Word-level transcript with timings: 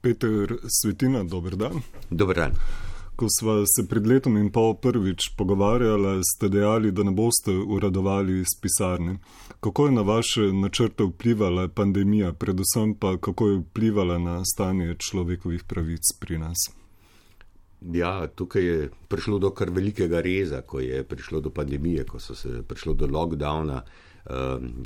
Peter 0.00 0.56
Svetina, 0.68 1.24
dober 1.24 1.56
dan. 1.56 1.82
Dober 2.10 2.36
dan. 2.36 2.52
Ko 3.16 3.26
smo 3.40 3.64
se 3.66 3.82
pred 3.88 4.06
letom 4.06 4.36
in 4.36 4.52
pol 4.54 4.76
prvič 4.78 5.32
pogovarjali, 5.36 6.20
ste 6.22 6.48
dejali, 6.48 6.92
da 6.94 7.02
ne 7.02 7.10
boste 7.10 7.50
uradovali 7.50 8.40
iz 8.40 8.52
pisarne. 8.62 9.18
Kako 9.60 9.86
je 9.86 9.92
na 9.92 10.02
vaše 10.02 10.52
načrte 10.52 11.04
vplivala 11.04 11.68
pandemija, 11.68 12.32
predvsem 12.32 12.94
pa 12.94 13.16
kako 13.16 13.48
je 13.48 13.58
vplivala 13.58 14.18
na 14.18 14.44
stanje 14.44 14.94
človekovih 14.98 15.64
pravic 15.64 16.14
pri 16.20 16.38
nas? 16.38 16.70
Ja, 17.80 18.26
tukaj 18.26 18.62
je 18.62 18.90
prišlo 19.08 19.38
do 19.38 19.50
kar 19.50 19.70
velikega 19.70 20.20
reza, 20.20 20.62
ko 20.62 20.80
je 20.80 21.02
prišlo 21.04 21.40
do 21.40 21.50
pandemije, 21.50 22.04
ko 22.04 22.18
so 22.18 22.34
se 22.34 22.62
prišlo 22.62 22.94
do 22.94 23.06
lockdowna. 23.06 23.82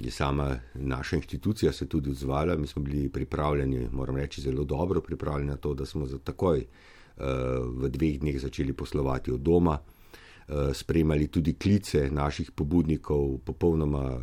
Je 0.03 0.11
sama 0.11 0.57
naša 0.75 1.17
inštitucija 1.17 1.73
se 1.73 1.89
tudi 1.89 2.11
odzvala, 2.11 2.57
mi 2.57 2.67
smo 2.67 2.83
bili 2.83 3.09
pripravljeni, 3.09 3.89
moram 3.93 4.17
reči, 4.17 4.41
zelo 4.41 4.65
dobro 4.65 5.01
pripravljeni 5.01 5.51
na 5.51 5.57
to, 5.57 5.75
da 5.75 5.87
smo 5.87 6.07
za 6.07 6.19
takoj 6.19 6.67
v 7.63 7.89
dveh 7.89 8.21
dneh 8.21 8.41
začeli 8.41 8.73
poslovati 8.73 9.33
od 9.33 9.41
doma, 9.41 9.79
spremljali 10.73 11.27
tudi 11.27 11.55
klice 11.55 12.11
naših 12.11 12.51
pobudnikov 12.51 13.39
popolnoma 13.45 14.19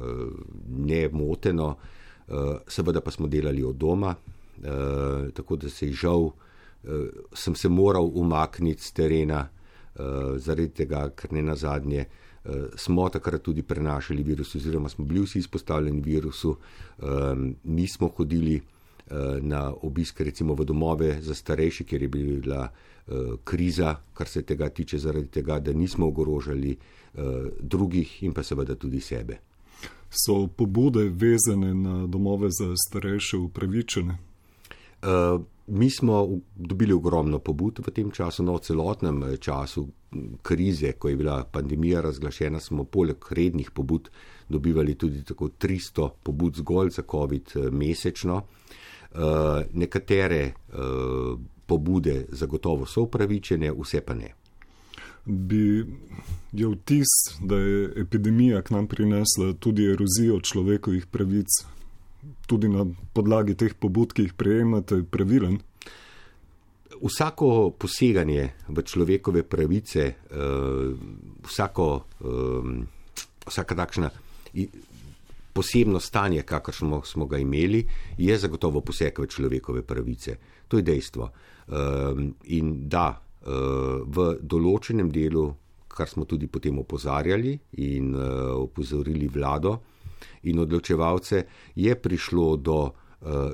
nemoteno, 0.68 1.76
seveda 2.68 3.02
pa 3.02 3.12
smo 3.12 3.28
delali 3.28 3.64
od 3.64 3.76
doma, 3.76 4.16
tako 5.34 5.56
da 5.56 5.70
se 5.70 5.88
je 5.88 5.94
žal, 5.94 6.30
sem 7.34 7.56
se 7.56 7.70
moral 7.70 8.12
umakniti 8.14 8.84
z 8.84 8.94
terena, 8.94 9.48
zaradi 10.38 10.70
tega, 10.70 11.10
ker 11.16 11.34
ne 11.34 11.44
na 11.44 11.56
zadnje. 11.56 12.06
Smo 12.76 13.10
takrat 13.10 13.42
tudi 13.42 13.62
prenašali 13.62 14.24
virus, 14.24 14.56
oziroma 14.56 14.90
smo 14.90 15.06
bili 15.06 15.22
vsi 15.22 15.40
izpostavljeni 15.40 16.02
virusu, 16.02 16.56
nismo 17.64 18.08
hodili 18.08 18.62
na 19.42 19.74
obiske, 19.82 20.24
recimo 20.24 20.54
v 20.54 20.66
domove 20.66 21.22
za 21.22 21.36
starejše, 21.36 21.84
kjer 21.84 22.02
je 22.02 22.08
bila 22.08 22.70
kriza, 23.44 23.96
kar 24.14 24.28
se 24.28 24.42
tega 24.42 24.70
tiče, 24.70 24.98
zaradi 24.98 25.28
tega, 25.28 25.60
da 25.60 25.74
nismo 25.74 26.08
ogrožali 26.08 26.78
drugih 27.60 28.24
in 28.24 28.34
pa 28.34 28.44
seveda 28.44 28.76
tudi 28.76 29.00
sebe. 29.00 29.40
So 30.10 30.48
pobude 30.48 31.10
vezane 31.10 31.74
na 31.74 32.08
domove 32.08 32.50
za 32.50 32.74
starejše 32.88 33.38
upravičene? 33.38 34.18
Mi 35.68 35.90
smo 35.90 36.40
dobili 36.56 36.94
ogromno 36.94 37.40
pobud 37.40 37.80
v 37.88 37.92
tem 37.92 38.12
času, 38.12 38.44
no 38.44 38.56
v 38.58 38.60
celotnem 38.60 39.24
času 39.40 39.88
krize, 40.42 40.92
ko 40.92 41.10
je 41.10 41.16
bila 41.16 41.44
pandemija 41.44 42.02
razglašena, 42.02 42.60
smo 42.60 42.84
poleg 42.84 43.26
rednih 43.32 43.72
pobud 43.72 44.10
dobivali 44.50 44.96
tudi 44.96 45.24
tako 45.24 45.50
300 45.50 46.10
pobud 46.24 46.56
zgolj 46.56 46.90
za 46.90 47.04
COVID 47.12 47.52
mesečno. 47.72 48.42
Nekatere 49.74 50.54
pobude 51.66 52.26
zagotovo 52.30 52.86
so 52.86 53.02
upravičene, 53.06 53.72
vse 53.72 54.02
pa 54.02 54.14
ne. 54.14 54.34
Bi 55.26 55.86
je 56.52 56.68
vtis, 56.68 57.12
da 57.42 57.56
je 57.56 57.92
epidemija 58.02 58.62
k 58.62 58.74
nam 58.74 58.88
prinesla 58.88 59.54
tudi 59.60 59.86
erozijo 59.86 60.40
človekovih 60.42 61.06
pravic, 61.06 61.48
tudi 62.48 62.70
na 62.70 62.86
podlagi 63.14 63.54
teh 63.56 63.74
pobud, 63.74 64.14
ki 64.14 64.22
jih 64.22 64.34
prejemate, 64.34 65.04
pravilen? 65.12 65.60
Vsako 66.90 67.78
poseganje 67.78 68.66
v 68.68 68.82
človekove 68.82 69.44
pravice, 69.46 70.26
vsako, 71.46 71.86
vsaka 73.46 73.76
takšna 73.76 74.10
posebno 75.54 76.00
stanje, 76.00 76.42
kakršno 76.42 77.02
smo 77.06 77.26
ga 77.26 77.38
imeli, 77.38 77.86
je 78.18 78.38
zagotovo 78.38 78.82
poseg 78.82 79.20
v 79.20 79.28
človekove 79.28 79.82
pravice. 79.86 80.38
To 80.68 80.78
je 80.78 80.84
dejstvo. 80.84 81.30
In 82.58 82.74
da, 82.90 83.22
v 83.46 84.26
določenem 84.42 85.12
delu, 85.14 85.46
kar 85.88 86.10
smo 86.10 86.26
tudi 86.26 86.48
potem 86.48 86.78
opozarjali 86.80 87.54
in 87.86 88.16
opozorili 88.16 89.28
vlado 89.28 89.78
in 90.50 90.60
odločevalce, 90.60 91.46
je 91.76 91.96
prišlo 91.96 92.56
do 92.58 92.80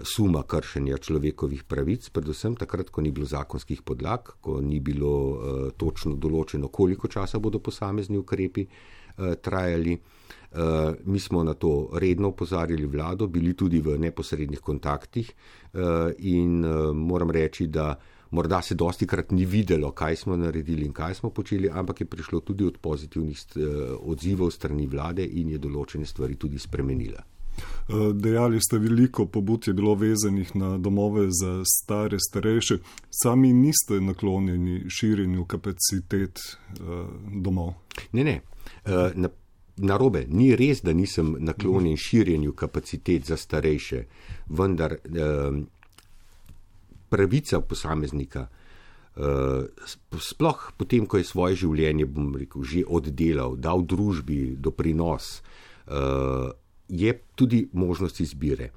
suma 0.05 0.43
kršenja 0.43 0.97
človekovih 0.97 1.63
pravic, 1.65 2.09
predvsem 2.13 2.55
takrat, 2.55 2.89
ko 2.93 3.01
ni 3.01 3.11
bilo 3.11 3.25
zakonskih 3.25 3.81
podlag, 3.81 4.37
ko 4.41 4.61
ni 4.61 4.79
bilo 4.79 5.71
točno 5.77 6.15
določeno, 6.15 6.69
koliko 6.69 7.09
časa 7.09 7.39
bodo 7.39 7.59
posamezni 7.59 8.17
ukrepi 8.17 8.67
trajali. 9.41 9.97
Mi 11.05 11.19
smo 11.19 11.43
na 11.43 11.53
to 11.53 11.89
redno 11.97 12.29
opozarjali 12.29 12.85
vlado, 12.85 13.27
bili 13.27 13.55
tudi 13.57 13.81
v 13.81 13.97
neposrednih 13.99 14.61
kontaktih 14.61 15.33
in 16.19 16.61
moram 16.95 17.31
reči, 17.31 17.67
da 17.67 17.95
morda 18.31 18.61
se 18.61 18.75
dosti 18.75 19.07
krat 19.07 19.31
ni 19.31 19.45
videlo, 19.45 19.91
kaj 19.91 20.15
smo 20.15 20.37
naredili 20.37 20.85
in 20.85 20.93
kaj 20.93 21.13
smo 21.13 21.29
počeli, 21.29 21.69
ampak 21.69 22.01
je 22.01 22.05
prišlo 22.05 22.39
tudi 22.39 22.65
od 22.65 22.77
pozitivnih 22.77 23.37
odzivov 23.99 24.51
strani 24.51 24.87
vlade 24.87 25.25
in 25.25 25.49
je 25.49 25.57
določene 25.57 26.05
stvari 26.05 26.35
tudi 26.35 26.59
spremenila. 26.59 27.34
Dejali 28.13 28.59
ste, 28.61 28.79
veliko 28.81 29.25
pobud 29.25 29.67
je 29.67 29.73
bilo 29.73 29.95
vezanih 29.95 30.55
na 30.55 30.77
domove 30.77 31.27
za 31.29 31.61
stare, 31.65 32.17
starejše. 32.19 32.77
Sami 33.09 33.53
niste 33.53 34.01
naklonjeni 34.01 34.89
širjenju 34.89 35.45
kapacitet 35.45 36.39
domov? 37.43 37.73
Ne, 38.11 38.23
ne. 38.23 38.41
Na 39.15 39.29
narobe, 39.77 40.25
ni 40.29 40.55
res, 40.55 40.81
da 40.81 40.93
nisem 40.93 41.35
naklonjen 41.39 41.97
širjenju 41.99 42.53
kapacitet 42.55 43.25
za 43.27 43.37
starejše, 43.37 44.05
vendar 44.47 44.95
pravica 47.09 47.59
posameznika, 47.61 48.47
sploh 50.19 50.71
potem, 50.77 51.05
ko 51.07 51.19
je 51.19 51.27
svoje 51.27 51.59
življenje, 51.63 52.07
bom 52.07 52.33
rekel, 52.35 52.63
že 52.63 52.85
oddelal, 52.87 53.55
dal 53.59 53.83
družbi 53.83 54.55
doprinos, 54.59 55.41
je 56.89 57.19
tudi 57.35 57.67
možnost 57.73 58.19
izbire. 58.19 58.69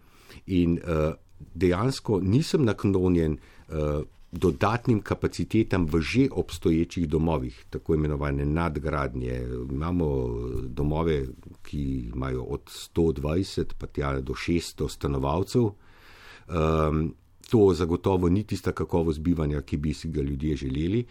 In 0.46 0.78
dejansko 1.54 2.20
nisem 2.20 2.64
naklonjen 2.64 3.38
dodatnim 4.32 5.00
kapacitetam 5.00 5.86
v 5.86 6.00
že 6.00 6.28
obstoječih 6.30 7.08
domovih, 7.08 7.64
tako 7.70 7.94
imenovane 7.94 8.44
nadgradnje. 8.46 9.46
Imamo 9.70 10.28
domove, 10.68 11.26
ki 11.62 12.10
imajo 12.14 12.42
od 12.42 12.60
120 12.94 13.72
pa 13.78 13.86
tja 13.86 14.20
do 14.20 14.32
600 14.32 14.88
stanovalcev. 14.88 15.70
To 17.50 17.74
zagotovo 17.74 18.28
ni 18.28 18.44
tista 18.44 18.72
kakovost 18.72 19.20
bivanja, 19.20 19.62
ki 19.62 19.76
bi 19.76 19.94
si 19.94 20.08
ga 20.08 20.22
ljudje 20.22 20.56
želeli. 20.56 21.06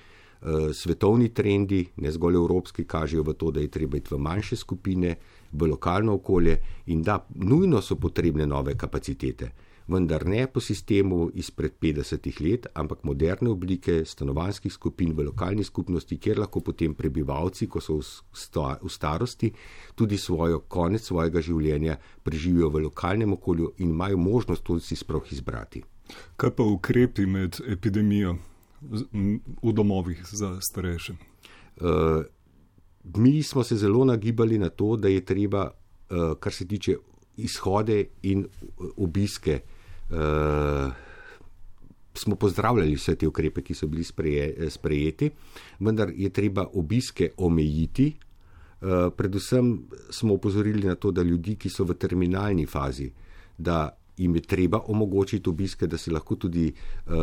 Svetovni 0.73 1.29
trendi, 1.33 1.81
ne 1.97 2.11
zgolj 2.11 2.35
evropski, 2.35 2.85
kažejo 2.85 3.23
v 3.23 3.33
to, 3.33 3.51
da 3.51 3.59
je 3.59 3.71
treba 3.73 3.97
iti 3.97 4.13
v 4.13 4.19
manjše 4.19 4.55
skupine, 4.55 5.15
v 5.51 5.69
lokalno 5.69 6.13
okolje 6.13 6.57
in 6.87 7.01
da 7.01 7.25
nujno 7.35 7.81
so 7.81 7.95
potrebne 7.95 8.47
nove 8.47 8.75
kapacitete 8.77 9.51
vendar 9.87 10.25
ne 10.25 10.47
po 10.47 10.59
sistemu 10.59 11.29
izpred 11.33 11.71
50 11.81 12.41
let, 12.41 12.67
ampak 12.73 13.03
moderne 13.03 13.49
oblike 13.49 14.05
stanovanjskih 14.05 14.73
skupin 14.73 15.13
v 15.15 15.27
lokalni 15.29 15.63
skupnosti, 15.63 16.17
kjer 16.17 16.39
lahko 16.39 16.61
potem 16.61 16.93
prebivalci, 16.95 17.67
ko 17.67 17.81
so 17.81 17.99
v 18.01 18.89
starosti, 18.89 19.51
tudi 19.95 20.17
svojo 20.17 20.59
konec 20.67 21.07
svojega 21.07 21.41
življenja 21.41 21.97
preživijo 22.23 22.69
v 22.69 22.83
lokalnem 22.89 23.33
okolju 23.33 23.73
in 23.77 23.95
imajo 23.95 24.17
možnost 24.17 24.63
to 24.63 24.79
si 24.79 24.95
sploh 24.95 25.31
izbrati. 25.31 25.83
Kaj 26.35 26.51
pa 26.55 26.63
ukrepi 26.63 27.25
med 27.25 27.59
epidemijo 27.67 28.37
v 28.81 29.73
domovih 29.73 30.21
za 30.31 30.57
starejše? 30.61 31.13
Mi 33.15 33.43
smo 33.43 33.63
se 33.63 33.75
zelo 33.75 34.05
nagibali 34.05 34.57
na 34.57 34.69
to, 34.69 34.95
da 34.95 35.07
je 35.07 35.25
treba, 35.25 35.71
kar 36.39 36.53
se 36.53 36.67
tiče 36.67 36.95
izhode 37.37 38.05
in 38.21 38.45
obiske, 38.97 39.59
uh, 40.09 40.93
smo 42.13 42.35
pozdravljali 42.35 42.95
vse 42.95 43.15
te 43.15 43.27
ukrepe, 43.27 43.61
ki 43.61 43.73
so 43.73 43.87
bili 43.87 44.03
spreje, 44.03 44.69
sprejeti, 44.69 45.29
vendar 45.79 46.11
je 46.15 46.29
treba 46.29 46.65
obiske 46.73 47.31
omejiti. 47.37 48.13
Uh, 48.81 49.13
predvsem 49.17 49.87
smo 50.09 50.33
upozorili 50.33 50.87
na 50.87 50.95
to, 50.95 51.11
da 51.11 51.21
ljudi, 51.21 51.55
ki 51.55 51.69
so 51.69 51.85
v 51.85 51.93
terminalni 51.97 52.65
fazi, 52.65 53.11
da 53.57 53.89
jim 54.17 54.35
je 54.35 54.41
treba 54.41 54.81
omogočiti 54.87 55.49
obiske, 55.49 55.87
da 55.87 55.97
se 55.97 56.11
lahko 56.11 56.35
tudi 56.35 56.71
uh, 56.71 57.13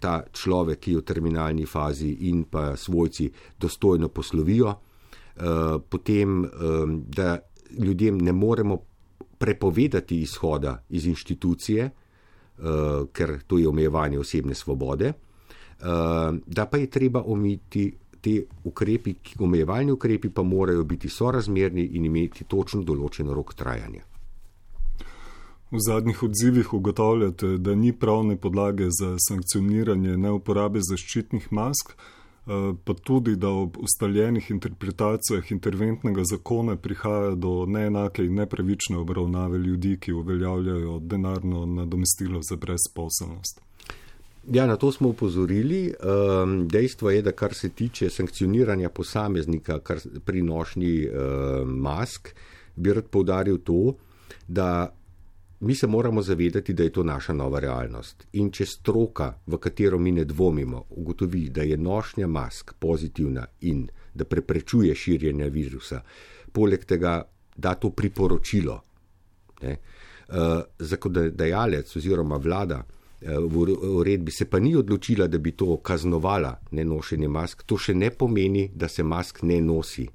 ta 0.00 0.22
človek, 0.32 0.78
ki 0.78 0.92
je 0.92 0.98
v 0.98 1.04
terminalni 1.04 1.66
fazi 1.66 2.10
in 2.30 2.44
pa 2.44 2.76
svojci 2.76 3.30
dostojno 3.60 4.08
poslovijo. 4.08 4.68
Uh, 5.36 5.82
potem, 5.88 6.44
um, 6.44 7.02
da 7.08 7.38
ljudem 7.78 8.18
ne 8.18 8.32
moremo 8.32 8.78
prepovedati 9.38 10.20
izhoda 10.20 10.82
iz 10.88 11.06
inštitucije, 11.06 11.90
uh, 11.90 12.64
ker 13.12 13.38
to 13.46 13.58
je 13.58 13.68
omejevanje 13.68 14.18
osebne 14.18 14.54
svobode, 14.54 15.12
uh, 15.12 16.36
da 16.46 16.66
pa 16.66 16.76
je 16.76 16.90
treba 16.90 17.22
omiti 17.22 17.92
te 18.20 18.42
ukrepi, 18.64 19.14
omejevalni 19.38 19.92
ukrepi 19.92 20.30
pa 20.30 20.42
morajo 20.42 20.84
biti 20.84 21.08
sorazmerni 21.08 21.84
in 21.94 22.04
imeti 22.04 22.44
točno 22.44 22.82
določen 22.82 23.30
rok 23.30 23.54
trajanja. 23.54 24.15
V 25.70 25.78
zadnjih 25.80 26.22
odzivih 26.22 26.74
ugotavljate, 26.74 27.46
da 27.58 27.74
ni 27.74 27.92
pravne 27.92 28.36
podlage 28.36 28.86
za 29.00 29.16
sankcioniranje 29.18 30.16
neuporabe 30.16 30.78
zaščitnih 30.82 31.48
mask, 31.50 31.90
eh, 31.90 32.74
pa 32.84 32.94
tudi, 32.94 33.36
da 33.36 33.48
ob 33.48 33.76
ustaljenih 33.82 34.50
interpretacijah 34.50 35.50
interventnega 35.52 36.22
zakona 36.24 36.76
prihaja 36.76 37.34
do 37.34 37.66
neenake 37.66 38.24
in 38.24 38.34
nepravične 38.34 38.96
obravnave 38.96 39.58
ljudi, 39.58 39.96
ki 40.00 40.12
uveljavljajo 40.12 40.98
denarno 41.02 41.66
nadomestilo 41.66 42.40
za 42.42 42.56
brezposelnost. 42.56 43.60
Ja, 44.52 44.66
na 44.66 44.76
to 44.76 44.92
smo 44.92 45.08
upozorili. 45.08 45.94
Um, 46.42 46.68
dejstvo 46.68 47.10
je, 47.10 47.22
da 47.22 47.32
kar 47.32 47.54
se 47.54 47.68
tiče 47.68 48.10
sankcioniranja 48.10 48.88
posameznika 48.88 49.80
pri 50.24 50.42
nošnji 50.42 51.08
uh, 51.08 51.68
mask, 51.68 52.28
bi 52.76 52.92
rad 52.92 53.06
povdaril 53.10 53.58
to, 53.58 53.94
da 54.48 54.95
mi 55.60 55.74
se 55.74 55.86
moramo 55.86 56.22
zavedati, 56.22 56.72
da 56.72 56.82
je 56.82 56.92
to 56.92 57.02
naša 57.02 57.32
nova 57.32 57.60
realnost. 57.60 58.26
In 58.32 58.50
če 58.50 58.66
stroka, 58.66 59.32
v 59.46 59.58
katero 59.58 59.98
mi 59.98 60.12
ne 60.12 60.24
dvomimo, 60.24 60.84
ugotovi, 60.90 61.48
da 61.50 61.62
je 61.62 61.76
nošnja 61.76 62.26
mask 62.26 62.74
pozitivna 62.78 63.46
in 63.60 63.86
da 64.14 64.24
preprečuje 64.24 64.94
širjenje 64.94 65.50
virusa, 65.50 66.02
poleg 66.52 66.84
tega 66.84 67.22
da 67.56 67.74
to 67.74 67.90
priporočilo. 67.90 68.82
Ne, 69.62 69.76
uh, 70.28 70.60
zakonodajalec 70.78 71.96
oziroma 71.96 72.36
vlada 72.36 72.82
uh, 72.82 72.96
v 73.20 73.76
uredbi 73.96 74.30
se 74.30 74.44
pa 74.44 74.58
ni 74.58 74.76
odločila, 74.76 75.26
da 75.26 75.38
bi 75.38 75.52
to 75.52 75.76
kaznovala, 75.76 76.58
ne 76.70 76.84
nošenje 76.84 77.28
mask, 77.28 77.62
to 77.66 77.78
še 77.78 77.94
ne 77.94 78.10
pomeni, 78.10 78.68
da 78.74 78.88
se 78.88 79.02
mask 79.02 79.42
ne 79.42 79.60
nosi. 79.60 80.08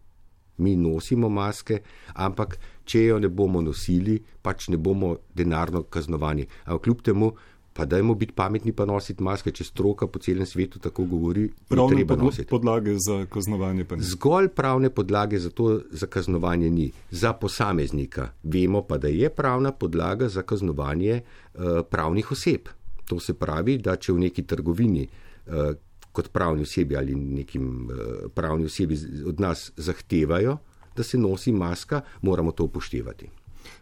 Mi 0.62 0.76
nosimo 0.78 1.30
maske, 1.30 1.82
ampak 2.14 2.58
če 2.86 3.06
jo 3.06 3.20
ne 3.20 3.30
bomo 3.30 3.62
nosili, 3.66 4.20
pač 4.42 4.70
ne 4.70 4.78
bomo 4.78 5.16
denarno 5.36 5.84
kaznovani. 5.84 6.46
Ampak 6.66 6.86
kljub 6.86 7.02
temu, 7.06 7.32
pa 7.74 7.86
dajmo 7.86 8.16
biti 8.16 8.34
pametni, 8.36 8.74
pa 8.76 8.86
nositi 8.86 9.24
maske, 9.24 9.52
če 9.56 9.64
stroka 9.64 10.08
po 10.12 10.20
celem 10.20 10.46
svetu 10.46 10.80
tako 10.84 11.06
govori. 11.08 11.48
Pravne 11.72 12.04
podlo 12.08 12.32
podlage 12.50 12.96
za 13.00 13.22
kaznovanje 13.32 13.86
pa 13.88 13.96
ni. 13.96 14.04
Zgolj 14.04 14.50
pravne 14.56 14.90
podlage 14.90 15.40
za 15.40 15.50
to 15.50 15.80
za 15.92 16.08
kaznovanje 16.08 16.70
ni. 16.70 16.90
Za 17.12 17.34
posameznika 17.34 18.32
vemo 18.44 18.84
pa, 18.88 18.98
da 18.98 19.08
je 19.08 19.30
pravna 19.30 19.72
podlaga 19.72 20.30
za 20.30 20.44
kaznovanje 20.44 21.22
uh, 21.22 21.82
pravnih 21.90 22.32
oseb. 22.32 22.68
To 23.08 23.20
se 23.20 23.34
pravi, 23.34 23.78
da 23.78 23.96
če 23.96 24.14
v 24.14 24.28
neki 24.28 24.44
trgovini. 24.48 25.08
Uh, 25.48 25.72
kot 26.12 26.30
pravni 26.30 26.62
osebi 26.62 26.98
ali 26.98 27.16
nekim 27.16 27.86
uh, 27.86 28.32
pravni 28.34 28.66
osebi 28.66 28.98
od 29.26 29.40
nas 29.40 29.72
zahtevajo, 29.78 30.58
da 30.96 31.04
se 31.04 31.18
nosi 31.18 31.52
maska, 31.52 32.02
moramo 32.22 32.52
to 32.52 32.64
upoštevati. 32.64 33.30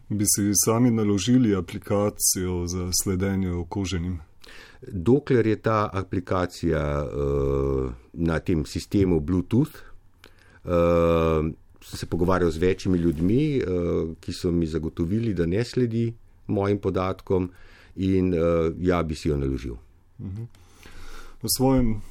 Bi 0.09 0.25
si 0.25 0.51
sami 0.65 0.91
naložili 0.91 1.55
aplikacijo 1.55 2.67
za 2.67 2.89
sledenje 3.03 3.51
okuženim? 3.51 4.19
Dokler 4.87 5.47
je 5.47 5.55
ta 5.55 5.89
aplikacija 5.93 7.03
uh, 7.03 7.91
na 8.13 8.39
tem 8.39 8.65
sistemu 8.65 9.19
Bluetooth, 9.19 9.75
uh, 10.63 10.71
sem 11.81 11.97
se 11.97 12.05
pogovarjal 12.05 12.51
z 12.51 12.57
večjimi 12.57 12.97
ljudmi, 12.97 13.61
uh, 13.61 14.15
ki 14.19 14.33
so 14.33 14.51
mi 14.51 14.65
zagotovili, 14.65 15.33
da 15.33 15.45
ne 15.45 15.63
sledi 15.63 16.13
mojim 16.47 16.77
podatkom, 16.77 17.49
in 17.95 18.33
uh, 18.33 18.73
ja, 18.79 19.03
bi 19.03 19.15
si 19.15 19.29
jo 19.29 19.37
naložil. 19.37 19.73
Uh 20.19 20.25
-huh. 20.25 20.45
V 21.43 21.47
svojem 21.57 22.01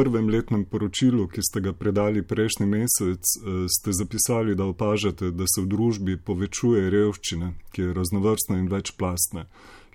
prvem 0.00 0.28
letnem 0.28 0.64
poročilu, 0.64 1.26
ki 1.28 1.42
ste 1.44 1.60
ga 1.60 1.72
predali 1.76 2.22
prejšnji 2.22 2.66
mesec, 2.66 3.20
eh, 3.20 3.66
ste 3.68 3.92
zapisali, 3.92 4.54
da 4.56 4.64
opažate, 4.64 5.30
da 5.30 5.44
se 5.44 5.60
v 5.60 5.68
družbi 5.68 6.16
povečuje 6.16 6.90
revščina, 6.90 7.52
ki 7.72 7.82
je 7.82 7.94
raznovrstna 7.94 8.58
in 8.58 8.68
večplastna. 8.68 9.44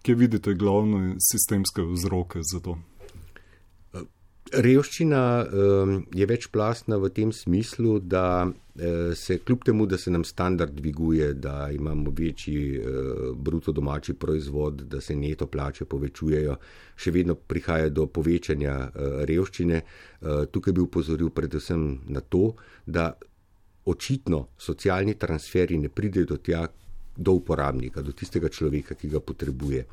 Kje 0.05 0.15
vidite 0.15 0.53
glavne 0.53 1.15
sistemske 1.17 1.81
vzroke 1.81 2.39
za 2.45 2.59
to? 2.59 2.77
Revščina 4.53 5.19
um, 5.41 5.95
je 6.13 6.25
večplastna 6.29 6.99
v 7.01 7.09
tem 7.09 7.31
smislu, 7.33 7.97
da 7.99 8.45
uh, 8.45 9.13
se 9.17 9.39
kljub 9.41 9.63
temu, 9.65 9.87
da 9.89 9.97
se 9.97 10.11
nam 10.11 10.23
standard 10.23 10.73
dviguje, 10.73 11.33
da 11.33 11.71
imamo 11.73 12.13
večji 12.13 12.77
uh, 12.77 12.85
bruto 13.37 13.71
domači 13.71 14.13
proizvod, 14.13 14.85
da 14.85 15.01
se 15.01 15.15
neto 15.15 15.47
plače 15.47 15.85
povečujejo, 15.89 16.59
še 16.95 17.11
vedno 17.11 17.35
prihaja 17.35 17.89
do 17.89 18.05
povečanja 18.05 18.77
uh, 18.85 19.23
revščine. 19.25 19.81
Uh, 19.81 20.45
tukaj 20.45 20.77
bi 20.77 20.85
upozoril 20.85 21.33
predvsem 21.33 21.87
na 22.13 22.21
to, 22.21 22.53
da 22.85 23.15
očitno 23.85 24.47
socialni 24.57 25.17
transferi 25.17 25.77
ne 25.81 25.89
pridejo 25.89 26.35
do 26.35 26.37
tja, 26.37 26.67
do 27.17 27.33
uporabnika, 27.33 28.05
do 28.05 28.13
tistega 28.13 28.49
človeka, 28.49 28.93
ki 28.93 29.09
ga 29.09 29.25
potrebuje. 29.25 29.85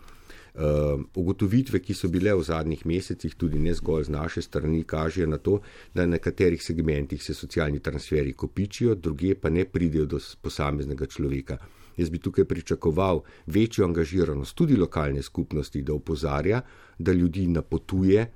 Uh, 0.54 1.00
ugotovitve, 1.16 1.78
ki 1.80 1.94
so 1.96 2.10
bile 2.12 2.34
v 2.36 2.42
zadnjih 2.44 2.82
mesecih, 2.84 3.32
tudi 3.40 3.56
ne 3.56 3.72
zgolj 3.72 4.04
z 4.04 4.12
naše 4.12 4.42
strani, 4.44 4.82
kažejo 4.84 5.26
na 5.26 5.38
to, 5.40 5.62
da 5.94 6.04
na 6.04 6.18
nekaterih 6.18 6.60
segmentih 6.62 7.22
se 7.24 7.32
socialni 7.34 7.80
transferi 7.80 8.34
kopičijo, 8.36 8.94
druge 8.94 9.32
pa 9.34 9.48
ne 9.48 9.64
pridejo 9.64 10.04
do 10.04 10.20
posameznega 10.42 11.08
človeka. 11.08 11.56
Jaz 11.96 12.12
bi 12.12 12.20
tukaj 12.20 12.44
pričakoval 12.44 13.22
večjo 13.46 13.86
angažiranost 13.88 14.54
tudi 14.54 14.76
lokalne 14.76 15.22
skupnosti, 15.22 15.82
da 15.82 15.94
opozarja, 15.94 16.60
da 16.98 17.12
ljudi 17.12 17.46
napotuje 17.46 18.28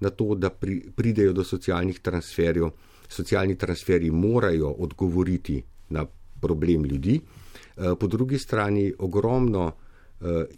na 0.00 0.10
to, 0.10 0.34
da 0.34 0.50
pri, 0.50 0.80
pridejo 0.94 1.32
do 1.32 1.44
socialnih 1.44 1.98
transferjev. 1.98 2.70
Socialni 3.08 3.58
transferi 3.58 4.10
morajo 4.10 4.70
odgovoriti 4.78 5.62
na 5.90 6.06
problem 6.40 6.84
ljudi, 6.84 7.18
uh, 7.20 7.98
po 7.98 8.06
drugi 8.06 8.38
strani 8.38 8.92
ogromno 8.98 9.72
Eh, 9.74 9.83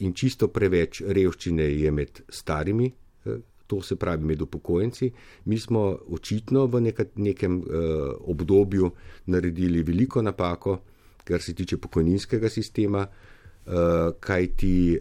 in 0.01 0.13
čisto 0.13 0.49
preveč 0.49 1.03
revščine 1.03 1.65
je 1.65 1.91
med 1.91 2.21
starimi, 2.29 2.87
eh, 3.27 3.39
to 3.67 3.83
se 3.83 3.97
pravi 3.97 4.25
med 4.25 4.43
upokojenci. 4.43 5.11
Mi 5.45 5.59
smo 5.59 5.99
očitno 6.09 6.67
v 6.67 6.81
nekem 7.17 7.59
eh, 7.61 7.65
obdobju 8.21 8.91
naredili 9.27 9.83
veliko 9.83 10.23
napako, 10.23 10.79
kar 11.25 11.43
se 11.43 11.55
tiče 11.55 11.77
pokojninskega 11.77 12.49
sistema, 12.49 13.07
kaj 14.21 14.47
ti 14.57 14.99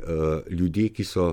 ljudje, 0.49 0.87
ki 0.89 1.03
so 1.05 1.25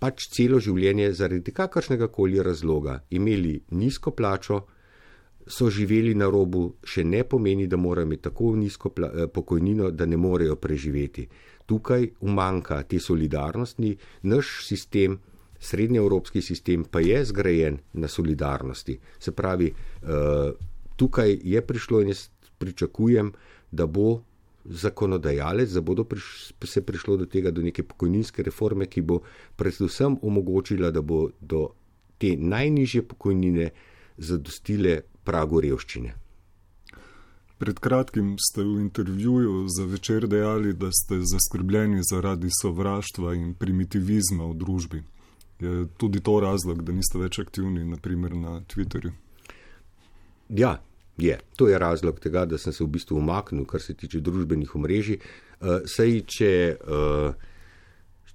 pač 0.00 0.24
celo 0.32 0.56
življenje 0.56 1.10
zaradi 1.12 1.52
kakršnega 1.52 2.08
koli 2.08 2.40
razloga 2.40 3.02
imeli 3.10 3.58
nizko 3.76 4.14
plačo, 4.16 4.62
so 5.46 5.68
živeli 5.70 6.14
na 6.14 6.30
robu, 6.30 6.76
še 6.84 7.04
ne 7.04 7.24
pomeni, 7.24 7.66
da 7.66 7.76
morajo 7.76 8.06
imeti 8.06 8.22
tako 8.22 8.54
nizko 8.56 8.94
pokojnino, 9.34 9.90
da 9.90 10.06
ne 10.06 10.16
morejo 10.16 10.56
preživeti 10.56 11.26
tukaj 11.70 12.08
umanka 12.26 12.82
te 12.82 12.98
solidarnosti, 12.98 13.92
naš 14.22 14.48
sistem, 14.66 15.18
srednjeevropski 15.60 16.42
sistem, 16.42 16.84
pa 16.90 17.00
je 17.00 17.20
zgrajen 17.24 17.78
na 17.92 18.08
solidarnosti. 18.08 18.98
Se 19.18 19.32
pravi, 19.32 19.68
eh, 19.70 20.52
tukaj 20.96 21.38
je 21.42 21.62
prišlo 21.66 22.00
in 22.00 22.08
jaz 22.08 22.28
pričakujem, 22.58 23.32
da 23.70 23.86
bo 23.86 24.22
zakonodajalec, 24.64 25.70
da 25.70 25.80
bo 25.80 25.94
se 26.64 26.82
prišlo 26.82 27.16
do 27.16 27.26
tega, 27.26 27.50
do 27.50 27.62
neke 27.62 27.82
pokojninske 27.82 28.42
reforme, 28.42 28.86
ki 28.86 29.00
bo 29.00 29.20
predvsem 29.56 30.18
omogočila, 30.22 30.90
da 30.90 31.00
bo 31.00 31.28
do 31.40 31.68
te 32.18 32.34
najnižje 32.36 33.02
pokojnine 33.02 33.70
zadostile 34.18 35.00
pragu 35.24 35.60
revščine. 35.60 36.14
Pred 37.60 37.76
kratkim 37.76 38.36
ste 38.40 38.62
v 38.64 38.80
intervjuju 38.80 39.66
za 39.68 39.84
večer 39.84 40.26
dejali, 40.26 40.72
da 40.72 40.88
ste 40.92 41.18
zaskrbljeni 41.20 42.00
zaradi 42.02 42.48
sovraštva 42.60 43.34
in 43.36 43.54
primitivizma 43.54 44.46
v 44.48 44.54
družbi. 44.54 45.02
Je 45.60 45.84
tudi 46.00 46.22
to 46.24 46.38
razlog, 46.40 46.80
da 46.82 46.92
niste 46.96 47.20
več 47.20 47.38
aktivni, 47.38 47.84
naprimer 47.84 48.32
na 48.32 48.62
Twitterju? 48.64 49.12
Ja, 50.48 50.78
je. 51.18 51.36
To 51.56 51.68
je 51.68 51.78
razlog 51.78 52.20
tega, 52.20 52.46
da 52.48 52.58
sem 52.58 52.72
se 52.72 52.84
v 52.84 52.88
bistvu 52.96 53.20
umaknil, 53.20 53.66
kar 53.68 53.84
se 53.84 53.94
tiče 53.94 54.22
družbenih 54.24 54.74
omrežij. 54.74 55.20
Uh, 55.60 55.82
sej, 55.84 56.22
če, 56.24 56.52
uh, 56.80 57.34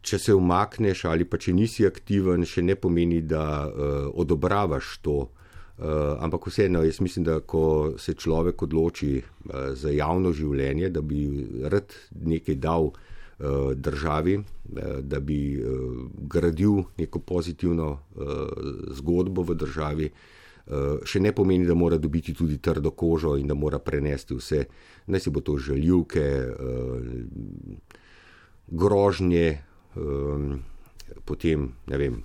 če 0.06 0.20
se 0.22 0.36
umakneš 0.38 1.08
ali 1.10 1.26
pa 1.26 1.42
če 1.42 1.54
nisi 1.58 1.88
aktiven, 1.90 2.46
še 2.46 2.62
ne 2.62 2.78
pomeni, 2.78 3.24
da 3.26 3.66
uh, 3.66 3.96
odobravaš 4.14 5.00
to. 5.02 5.18
Uh, 5.76 6.16
ampak 6.24 6.48
vseeno, 6.48 6.84
jaz 6.88 7.02
mislim, 7.02 7.26
da 7.26 7.40
ko 7.40 7.94
se 8.00 8.14
človek 8.14 8.62
odloči 8.64 9.18
uh, 9.20 9.74
za 9.76 9.92
javno 9.92 10.32
življenje, 10.32 10.88
da 10.90 11.02
bi 11.04 11.20
rad 11.68 11.92
nekaj 12.16 12.56
dal 12.64 12.88
uh, 12.88 13.74
državi, 13.76 14.38
uh, 14.40 14.80
da 15.04 15.20
bi 15.20 15.60
uh, 15.60 16.00
gradil 16.32 16.80
neko 16.98 17.20
pozitivno 17.20 17.90
uh, 17.92 18.32
zgodbo 18.96 19.44
v 19.44 19.60
državi, 19.66 20.10
še 21.06 21.20
ne 21.22 21.30
pomeni, 21.30 21.68
da 21.68 21.76
mora 21.78 22.00
dobiti 22.02 22.34
tudi 22.34 22.56
trdo 22.58 22.90
kožo 22.98 23.36
in 23.38 23.46
da 23.46 23.54
mora 23.54 23.78
prenesti 23.78 24.34
vse, 24.34 24.64
naj 25.14 25.22
si 25.22 25.30
bo 25.30 25.44
to 25.46 25.60
žaljivke, 25.62 26.24
uh, 26.42 27.76
grožnje, 28.66 29.60
potem 31.26 31.68
ne 31.86 31.98
vem, 32.02 32.18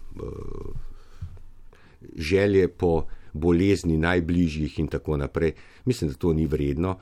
želje 2.17 2.69
po 2.69 3.05
bolezni 3.33 3.97
najbližjih 3.99 4.79
in 4.79 4.89
tako 4.89 5.17
naprej. 5.17 5.55
Mislim, 5.85 6.11
da 6.11 6.17
to 6.17 6.33
ni 6.33 6.47
vredno. 6.47 6.99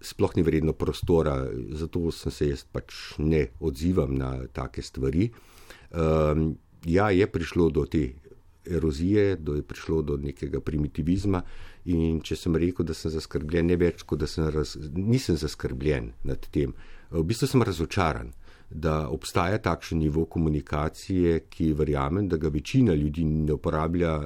sploh 0.00 0.36
ni 0.36 0.42
vredno 0.42 0.72
prostora, 0.72 1.46
zato 1.70 2.10
sem 2.10 2.32
se 2.32 2.48
jaz 2.48 2.64
pač 2.64 3.18
ne 3.18 3.46
odzivam 3.60 4.14
na 4.16 4.46
take 4.52 4.82
stvari. 4.82 5.30
Ja, 6.86 7.10
je 7.10 7.26
prišlo 7.26 7.68
do 7.70 7.84
te 7.84 8.14
erozije, 8.64 9.36
do 9.36 9.54
je 9.54 9.62
prišlo 9.62 10.02
do 10.02 10.16
nekega 10.16 10.60
primitivizma. 10.60 11.42
In 11.84 12.22
če 12.24 12.36
sem 12.36 12.56
rekel, 12.56 12.86
da 12.88 12.96
sem 12.96 13.12
zaskrbljen, 13.12 13.68
ne 13.68 13.76
več, 13.76 14.06
kot 14.08 14.22
da 14.24 14.26
sem 14.26 14.48
raz, 14.48 14.72
nisem 14.96 15.36
zaskrbljen 15.36 16.14
nad 16.24 16.48
tem. 16.48 16.72
V 17.12 17.24
bistvu 17.28 17.50
sem 17.50 17.62
razočaran, 17.62 18.32
da 18.70 19.10
obstaja 19.12 19.60
takšen 19.60 20.00
nivo 20.00 20.24
komunikacije, 20.24 21.42
ki 21.52 21.74
verjamem, 21.76 22.28
da 22.28 22.40
ga 22.40 22.48
večina 22.48 22.96
ljudi 22.96 23.24
ne 23.28 23.52
uporablja, 23.52 24.16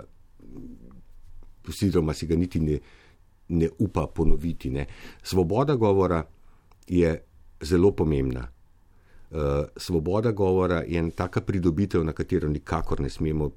oziroma 1.68 2.14
si 2.14 2.26
ga 2.26 2.36
niti 2.36 2.60
ne, 2.60 2.78
ne 3.48 3.68
upa 3.78 4.06
ponoviti. 4.06 4.70
Ne. 4.70 4.86
Svoboda 5.22 5.74
govora 5.74 6.24
je 6.86 7.22
zelo 7.60 7.92
pomembna. 7.92 8.48
Uh, 9.30 9.38
svoboda 9.76 10.32
govora 10.32 10.82
je 10.86 10.98
ena 10.98 11.10
taka 11.10 11.40
pridobitev, 11.40 12.04
na 12.04 12.12
katero 12.12 12.48
nikakor 12.48 13.00
ne 13.00 13.10
smemo 13.10 13.50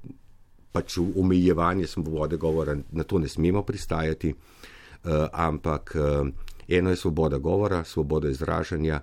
pač 0.71 0.97
omejevanje 0.97 1.87
svobode 1.87 2.37
govora, 2.37 2.75
na 2.91 3.03
to 3.03 3.19
ne 3.19 3.27
smemo 3.27 3.63
pristajati, 3.63 4.33
uh, 4.33 5.11
ampak 5.31 5.95
uh, 5.95 6.27
eno 6.67 6.89
je 6.89 6.95
svoboda 6.95 7.37
govora, 7.37 7.83
svoboda 7.83 8.29
izražanja, 8.29 9.01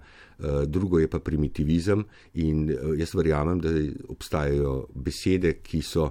drugo 0.67 0.99
je 0.99 1.09
pa 1.11 1.19
primitivizem 1.19 2.05
in 2.35 2.71
jaz 2.97 3.15
verjamem, 3.15 3.59
da 3.61 3.69
obstajajo 4.09 4.87
besede, 4.95 5.53
ki 5.63 5.83
so 5.83 6.11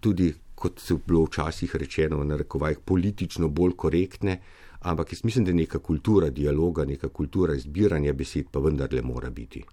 tudi, 0.00 0.30
kot 0.64 0.80
se 0.80 0.94
je 0.94 1.00
bilo 1.06 1.24
včasih 1.24 1.76
rečeno, 1.76 2.24
na 2.24 2.36
rekovajih 2.40 2.78
politično 2.84 3.48
bolj 3.48 3.76
korektne, 3.76 4.38
ampak 4.80 5.12
jaz 5.12 5.24
mislim, 5.24 5.44
da 5.44 5.52
neka 5.52 5.78
kultura 5.78 6.30
dialoga, 6.30 6.84
neka 6.84 7.08
kultura 7.08 7.54
izbiranja 7.54 8.12
besed 8.12 8.48
pa 8.50 8.62
vendarle 8.64 9.02
mora 9.02 9.30
biti. 9.30 9.64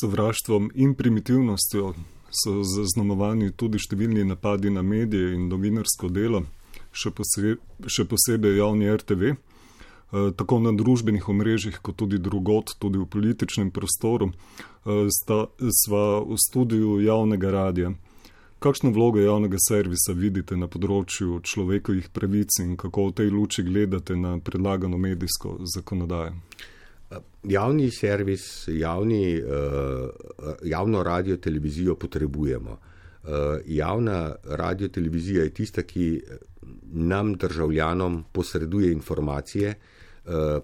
Sovraštvom 0.00 0.70
in 0.74 0.94
primitivnostjo 0.94 1.94
so 2.32 2.58
zaznamovani 2.64 3.52
tudi 3.52 3.78
številni 3.78 4.24
napadi 4.24 4.70
na 4.70 4.82
medije 4.82 5.34
in 5.36 5.46
novinarsko 5.52 6.08
delo, 6.10 6.42
še, 6.90 7.12
posebe, 7.14 7.58
še 7.86 8.08
posebej 8.08 8.58
javni 8.58 8.90
RTV, 8.90 9.32
eh, 9.32 10.30
tako 10.38 10.58
na 10.64 10.72
družbenih 10.74 11.28
omrežjih, 11.28 11.78
kot 11.86 12.02
tudi 12.02 12.18
drugot, 12.18 12.74
tudi 12.82 12.98
v 12.98 13.06
političnem 13.06 13.70
prostoru. 13.70 14.32
Eh, 14.32 15.06
sta, 15.22 15.44
sva 15.84 16.06
v 16.24 16.40
studiu 16.50 16.98
javnega 17.04 17.52
radia. 17.54 17.92
Kakšno 18.62 18.90
vlogo 18.90 19.18
javnega 19.18 19.58
servisa 19.58 20.14
vidite 20.14 20.54
na 20.54 20.68
področju 20.70 21.40
človekovih 21.42 22.12
pravic 22.14 22.60
in 22.62 22.76
kako 22.78 23.08
v 23.08 23.14
tej 23.18 23.30
luči 23.34 23.64
gledate 23.66 24.14
na 24.14 24.36
predlagano 24.38 25.00
medijsko 25.02 25.56
zakonodajo? 25.66 26.36
Javni 27.50 27.88
servis, 27.90 28.44
javni, 28.70 29.40
uh, 29.42 30.52
javno 30.62 31.02
radio 31.02 31.40
televizijo 31.42 31.96
potrebujemo. 31.98 32.76
Uh, 32.78 33.58
javna 33.66 34.36
radio 34.44 34.88
televizija 34.88 35.42
je 35.42 35.54
tista, 35.58 35.82
ki 35.82 36.06
nam, 36.92 37.34
državljanom, 37.34 38.22
posreduje 38.32 38.92
informacije, 38.92 39.74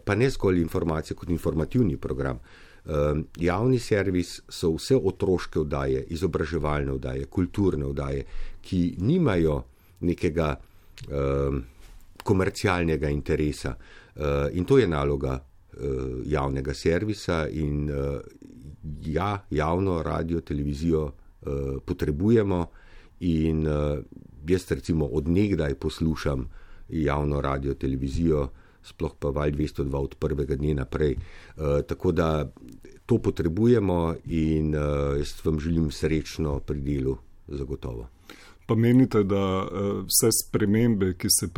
pa 0.04 0.14
ne 0.14 0.28
zgolj 0.30 0.60
informacije 0.60 1.16
kot 1.18 1.30
informativni 1.34 1.96
program. 1.96 2.38
Uh, 2.88 3.18
javni 3.36 3.78
servis 3.78 4.38
so 4.48 4.70
vse 4.78 4.96
otroške 4.96 5.60
vdaje, 5.60 6.06
izobraževalne 6.08 6.94
vdaje, 6.96 7.26
kulturne 7.28 7.84
vdaje, 7.90 8.22
ki 8.64 8.94
nimajo 9.04 9.58
nekega 10.00 10.54
uh, 10.56 11.58
komercialnega 12.24 13.10
interesa. 13.12 13.74
Uh, 14.16 14.48
in 14.56 14.64
to 14.64 14.78
je 14.78 14.88
naloga 14.88 15.36
uh, 15.36 16.22
javnega 16.24 16.74
servisa 16.74 17.46
in 17.48 17.90
uh, 17.90 18.20
ja, 19.04 19.44
javno 19.50 20.02
radio, 20.02 20.40
televizijo 20.40 21.04
uh, 21.04 21.76
potrebujemo. 21.84 22.66
In 23.20 23.66
uh, 23.66 23.98
jaz 24.48 24.70
recimo 24.70 25.06
odnegdaj 25.06 25.74
poslušam 25.74 26.48
javno 26.88 27.40
radio, 27.40 27.74
televizijo, 27.74 28.48
sploh 28.82 29.14
pa 29.18 29.28
Val 29.30 29.50
202 29.50 29.96
od 29.96 30.14
prvega 30.14 30.56
dne 30.56 30.74
naprej. 30.74 31.16
Uh, 31.16 31.80
tako 31.86 32.12
da 32.12 32.48
to 33.06 33.18
potrebujemo 33.18 34.14
in 34.26 34.74
uh, 34.74 35.16
jaz 35.18 35.40
vam 35.44 35.60
želim 35.60 35.90
srečno 35.90 36.60
pri 36.60 36.80
delu, 36.80 37.16
zagotovo. 37.48 38.08
Pa 38.68 38.74
menite, 38.74 39.22
da 39.24 39.62
uh, 39.64 39.68
vse 40.04 40.28
spremembe, 40.44 41.14
ki 41.16 41.26
se 41.40 41.48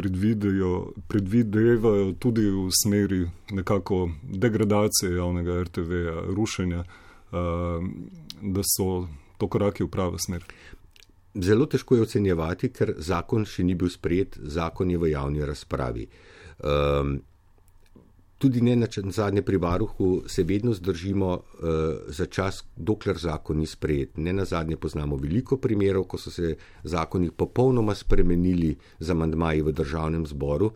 predvidevajo 1.09 2.12
tudi 2.19 2.41
v 2.41 2.69
smeri 2.83 3.27
nekako 3.50 4.11
degradacije 4.23 5.17
javnega 5.17 5.62
RTV-ja, 5.62 6.23
rušenja, 6.37 6.81
uh, 6.85 6.87
da 8.43 8.62
so 8.62 9.09
to 9.39 9.49
koraki 9.49 9.83
v 9.85 9.91
pravo 9.91 10.19
smer? 10.19 10.45
Zelo 11.35 11.67
težko 11.67 11.97
je 11.97 12.03
ocenjevati, 12.03 12.69
ker 12.71 12.95
zakon 12.99 13.45
še 13.47 13.65
ni 13.67 13.75
bil 13.75 13.91
sprejet, 13.91 14.39
zakon 14.43 14.91
je 14.91 14.99
v 14.99 15.11
javni 15.11 15.43
razpravi. 15.47 16.07
Um, 16.61 17.21
tudi 18.38 18.61
ne 18.61 18.76
na 18.76 18.87
zadnje 18.88 19.43
pri 19.43 19.57
varuhu 19.57 20.23
se 20.26 20.43
vedno 20.43 20.73
zdržimo 20.73 21.29
uh, 21.33 21.40
za 22.09 22.26
čas, 22.26 22.64
dokler 22.76 23.19
zakon 23.19 23.59
ni 23.59 23.67
sprejet. 23.67 24.17
Ne 24.17 24.33
na 24.33 24.45
zadnje 24.45 24.76
poznamo 24.76 25.17
veliko 25.17 25.57
primerov, 25.57 26.05
ko 26.05 26.19
so 26.19 26.31
se 26.31 26.57
zakoni 26.83 27.31
popolnoma 27.31 27.95
spremenili 27.95 28.76
za 28.99 29.14
mandmaji 29.14 29.62
v 29.62 29.73
državnem 29.73 30.26
zboru, 30.26 30.71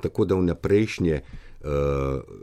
tako 0.00 0.24
da 0.24 0.34
vnaprejšnje 0.34 1.20
uh, 1.20 1.68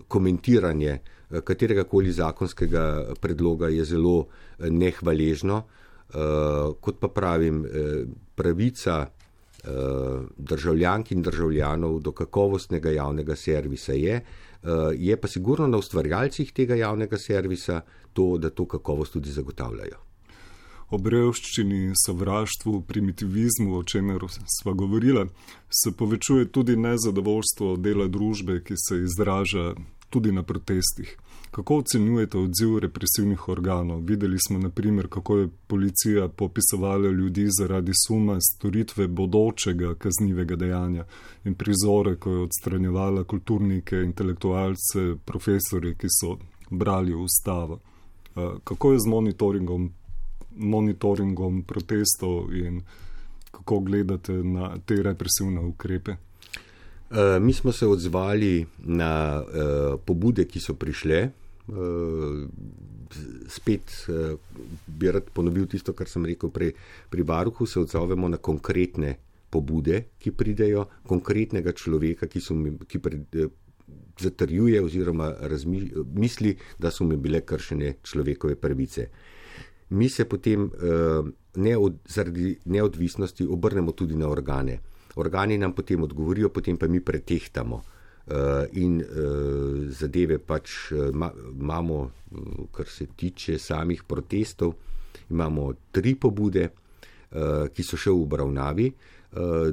komentiranje 0.08 1.00
uh, 1.00 1.40
katerega 1.40 1.84
koli 1.84 2.12
zakonskega 2.12 3.14
predloga 3.22 3.68
je 3.68 3.86
zelo 3.86 4.28
nehvaležno. 4.60 5.64
Uh, 6.08 6.76
kot 6.82 7.00
pa 7.00 7.08
pravim, 7.08 7.66
uh, 7.66 8.06
pravica 8.36 9.08
državljank 10.38 11.12
in 11.12 11.22
državljanov 11.22 12.00
do 12.00 12.12
kakovostnega 12.12 12.92
javnega 12.92 13.36
servisa 13.36 13.94
je, 13.94 14.22
Eh, 14.64 14.96
je 14.98 15.22
pa 15.22 15.28
sigurno 15.28 15.68
na 15.68 15.78
ustvarjalcih 15.78 16.52
tega 16.52 16.76
javnega 16.76 17.18
servisa 17.18 17.82
to, 18.14 18.38
da 18.38 18.50
to 18.50 18.66
kakovost 18.66 19.14
tudi 19.14 19.32
zagotavljajo. 19.32 20.00
O 20.90 20.98
revščini, 21.04 21.92
sovraštvu, 22.06 22.82
primitivizmu, 22.88 23.78
o 23.78 23.84
čemer 23.84 24.24
smo 24.60 24.74
govorili, 24.74 25.26
se 25.70 25.92
povečuje 25.92 26.48
tudi 26.52 26.76
nezadovoljstvo 26.76 27.76
dela 27.78 28.08
družbe, 28.08 28.62
ki 28.64 28.74
se 28.78 29.02
izraža 29.04 29.74
tudi 30.10 30.32
na 30.32 30.44
protestih. 30.44 31.18
Kako 31.58 31.78
ocenjujete 31.78 32.38
odziv 32.38 32.78
represivnih 32.78 33.48
organov? 33.50 34.02
Videli 34.06 34.38
smo, 34.48 34.60
naprimer, 34.60 35.08
kako 35.10 35.38
je 35.38 35.50
policija 35.68 36.28
popisovala 36.28 37.10
ljudi 37.10 37.48
zaradi 37.60 37.92
suma 38.08 38.38
storitve 38.42 39.08
bodočega 39.08 39.96
kaznivega 39.96 40.56
dejanja 40.56 41.06
in 41.46 41.56
prizore, 41.56 42.16
ko 42.16 42.32
je 42.32 42.42
odstranjevala 42.42 43.24
kulturnike, 43.24 43.96
intelektualce, 43.96 45.16
profesori, 45.26 45.96
ki 45.96 46.08
so 46.20 46.38
brali 46.70 47.16
ustavo. 47.16 47.80
Kako 48.64 48.92
je 48.92 49.00
z 49.00 49.10
monitoringom, 49.10 49.90
monitoringom 50.58 51.64
protestov 51.64 52.54
in 52.54 52.82
kako 53.52 53.80
gledate 53.80 54.34
na 54.34 54.78
te 54.86 55.02
represivne 55.04 55.66
ukrepe? 55.66 56.16
Mi 57.42 57.54
smo 57.54 57.72
se 57.72 57.88
odzvali 57.88 58.66
na 58.78 59.44
pobude, 60.06 60.46
ki 60.46 60.60
so 60.60 60.74
prišle. 60.74 61.47
Uh, 61.68 62.48
spet 63.52 63.92
uh, 64.08 64.40
bi 64.88 65.12
rad 65.12 65.30
ponovil 65.34 65.68
tisto, 65.68 65.94
kar 65.94 66.08
sem 66.08 66.26
rekel 66.26 66.52
prej. 66.52 66.74
Pri 67.10 67.24
Baruhu 67.24 67.68
se 67.68 67.80
odzovemo 67.80 68.30
na 68.32 68.38
konkretne 68.38 69.18
pobude, 69.50 70.04
ki 70.20 70.32
pridejo, 70.32 70.88
konkretnega 71.08 71.74
človeka, 71.76 72.28
ki, 72.28 72.42
mi, 72.56 72.74
ki 72.88 73.00
pred, 73.04 73.40
uh, 73.44 73.52
zatrjuje 74.20 74.82
oziroma 74.84 75.32
misli, 76.16 76.56
da 76.80 76.92
so 76.92 77.06
mi 77.06 77.18
bile 77.18 77.44
kršene 77.46 77.98
človekove 78.04 78.56
pravice. 78.56 79.10
Mi 79.90 80.10
se 80.10 80.26
potem 80.28 80.66
ne 81.56 81.78
od, 81.78 82.00
zaradi 82.12 82.58
neodvisnosti 82.66 83.46
obrnemo 83.48 83.94
tudi 83.96 84.18
na 84.20 84.28
organe 84.28 84.82
organi 85.18 85.58
nam 85.58 85.74
potem 85.74 86.04
odgovorijo, 86.04 86.50
potem 86.50 86.78
pa 86.78 86.88
mi 86.88 87.02
pretehtamo. 87.02 87.82
Uh, 88.28 88.66
in 88.76 88.98
uh, 89.00 89.88
zadeve 89.88 90.36
pač 90.44 90.92
ma, 91.14 91.30
imamo, 91.32 92.00
kar 92.76 92.90
se 92.92 93.06
tiče 93.16 93.56
samih 93.56 94.04
protestov, 94.04 94.74
imamo 95.30 95.70
tri 95.92 96.16
pobude, 96.16 96.68
ki 97.74 97.84
so 97.84 97.98
še 98.00 98.12
v 98.12 98.24
obravnavi. 98.24 98.86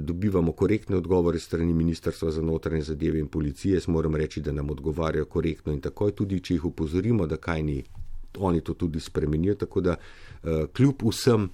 Dobivamo 0.02 0.52
korektne 0.58 0.96
odgovore 0.98 1.38
strani 1.38 1.74
Ministrstva 1.74 2.30
za 2.34 2.42
notranje 2.42 2.88
zadeve 2.88 3.20
in 3.22 3.28
policije. 3.30 3.74
Jaz 3.78 3.86
moram 3.88 4.16
reči, 4.18 4.42
da 4.42 4.52
nam 4.52 4.70
odgovarjajo 4.70 5.28
korektno 5.30 5.72
in 5.72 5.80
takoj, 5.80 6.14
tudi 6.18 6.40
če 6.42 6.56
jih 6.56 6.64
upozorimo, 6.70 7.26
da 7.30 7.38
kaj 7.38 7.62
ni, 7.62 7.76
oni 8.38 8.60
to 8.60 8.74
tudi 8.74 9.00
spremenijo. 9.00 9.54
Tako 9.62 9.84
da 9.86 9.96
kljub 10.74 11.06
vsem, 11.06 11.46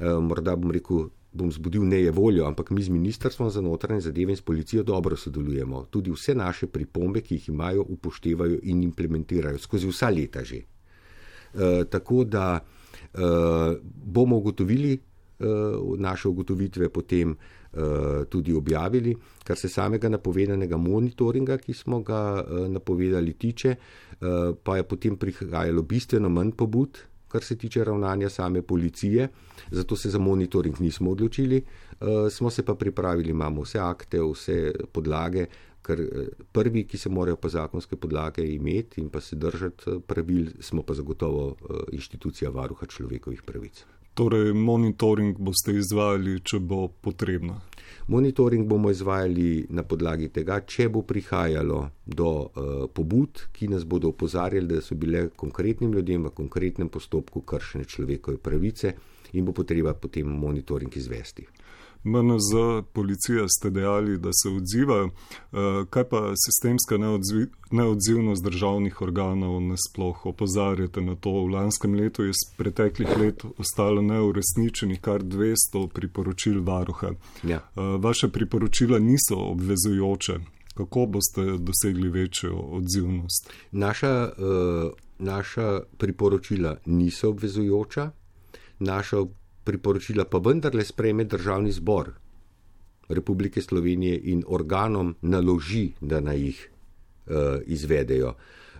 morda 0.00 0.56
bom 0.56 0.72
rekel, 0.76 1.08
bom 1.38 1.52
zbudil 1.52 1.86
nejevoljo, 1.86 2.46
ampak 2.46 2.70
mi 2.74 2.82
z 2.82 2.90
Ministrstvom 2.90 3.50
za 3.50 3.62
notranje 3.62 4.00
zadeve 4.10 4.34
in 4.34 4.36
s 4.36 4.42
policijo 4.42 4.82
dobro 4.82 5.16
sodelujemo. 5.16 5.84
Tudi 5.90 6.10
vse 6.10 6.34
naše 6.34 6.66
pripombe, 6.66 7.22
ki 7.22 7.38
jih 7.38 7.48
imajo, 7.48 7.84
upoštevajo 7.88 8.58
in 8.62 8.82
implementirajo 8.82 9.58
skozi 9.58 9.88
vsa 9.88 10.10
leta 10.10 10.44
že. 10.44 10.62
E, 11.54 11.84
tako 11.90 12.24
da 12.24 12.58
e, 12.58 13.18
bomo 14.04 14.36
ugotovili 14.36 14.92
e, 14.92 14.98
naše 15.98 16.28
ugotovitve 16.28 16.88
potem 16.88 17.36
tudi 18.28 18.54
objavili, 18.56 19.12
kar 19.44 19.56
se 19.56 19.68
samega 19.68 20.08
napovedanega 20.08 20.76
monitoringa, 20.76 21.58
ki 21.60 21.74
smo 21.76 22.00
ga 22.02 22.44
napovedali, 22.68 23.34
tiče, 23.38 23.74
pa 24.64 24.76
je 24.76 24.86
potem 24.88 25.16
prihajalo 25.16 25.82
bistveno 25.82 26.30
manj 26.32 26.54
pobud 26.56 26.98
kar 27.28 27.44
se 27.44 27.56
tiče 27.56 27.84
ravnanja 27.84 28.28
same 28.28 28.62
policije, 28.62 29.28
zato 29.70 29.96
se 29.96 30.10
za 30.10 30.18
monitoring 30.18 30.80
nismo 30.80 31.10
odločili, 31.10 31.62
uh, 32.00 32.06
smo 32.30 32.50
se 32.50 32.64
pa 32.64 32.74
pripravili, 32.74 33.30
imamo 33.30 33.62
vse 33.62 33.78
akte, 33.78 34.20
vse 34.22 34.72
podlage, 34.92 35.46
ker 35.82 36.00
uh, 36.00 36.26
prvi, 36.52 36.84
ki 36.84 36.98
se 36.98 37.08
morajo 37.08 37.36
pa 37.36 37.48
zakonske 37.48 37.96
podlage 37.96 38.46
imeti 38.54 39.00
in 39.00 39.08
pa 39.08 39.20
se 39.20 39.36
držati 39.36 39.90
uh, 39.90 40.02
pravil, 40.06 40.50
smo 40.60 40.82
pa 40.82 40.94
zagotovo 40.94 41.56
inštitucija 41.92 42.50
varuha 42.50 42.86
človekovih 42.86 43.42
pravic. 43.42 43.84
Torej, 44.18 44.50
monitoring 44.52 45.36
boste 45.38 45.70
izvajali, 45.78 46.40
če 46.42 46.58
bo 46.58 46.88
potrebno. 46.90 47.60
Monitoring 48.10 48.66
bomo 48.66 48.90
izvajali 48.90 49.68
na 49.70 49.84
podlagi 49.86 50.26
tega, 50.34 50.56
če 50.66 50.88
bo 50.90 51.04
prihajalo 51.06 51.78
do 52.02 52.26
uh, 52.26 52.72
pobud, 52.90 53.44
ki 53.54 53.68
nas 53.70 53.84
bodo 53.86 54.10
opozarjali, 54.10 54.66
da 54.66 54.82
so 54.82 54.98
bile 54.98 55.28
konkretnim 55.38 55.94
ljudem 55.94 56.26
v 56.26 56.32
konkretnem 56.34 56.90
postopku 56.90 57.44
kršene 57.46 57.86
človekove 57.86 58.42
pravice 58.42 58.96
in 59.38 59.46
bo 59.46 59.54
potreba 59.54 59.94
potem 59.94 60.26
monitoring 60.26 60.98
izvesti. 60.98 61.46
MNZ, 62.04 62.82
policija 62.92 63.48
ste 63.48 63.70
dejali, 63.70 64.18
da 64.18 64.30
se 64.32 64.48
odzivajo. 64.48 65.06
Eh, 65.06 65.84
kaj 65.90 66.04
pa 66.04 66.32
sistemska 66.36 66.96
neodzivnost 67.70 68.44
državnih 68.44 69.02
organov 69.02 69.60
nasploh 69.62 70.26
opozarjate 70.26 71.00
na 71.00 71.16
to? 71.16 71.30
V 71.30 71.48
lanskem 71.48 71.94
letu 71.94 72.24
je 72.24 72.32
z 72.32 72.56
preteklih 72.56 73.08
let 73.18 73.44
ostalo 73.58 74.02
neuresničenih 74.02 75.00
kar 75.00 75.22
200 75.22 75.88
priporočil 75.94 76.62
varuha. 76.62 77.10
Ja. 77.42 77.56
Eh, 77.56 77.80
vaše 77.98 78.28
priporočila 78.28 78.98
niso 78.98 79.36
obvezujoče. 79.36 80.38
Kako 80.74 81.06
boste 81.06 81.42
dosegli 81.58 82.08
večjo 82.08 82.54
odzivnost? 82.56 83.50
Naša, 83.72 84.32
uh, 84.38 84.92
naša 85.18 85.80
priporočila 85.96 86.76
niso 86.86 87.28
obvezujoča. 87.28 88.10
Naša 88.78 89.16
priporočila 89.68 90.24
pa 90.24 90.40
vendarle 90.40 90.84
sprejme 90.84 91.24
državni 91.28 91.72
zbor 91.72 92.12
Republike 93.08 93.62
Slovenije 93.62 94.20
in 94.32 94.42
organom 94.46 95.14
naloži, 95.22 95.92
da 96.00 96.20
naj 96.20 96.40
jih 96.40 96.62
uh, 96.68 97.34
izvedejo. 97.66 98.34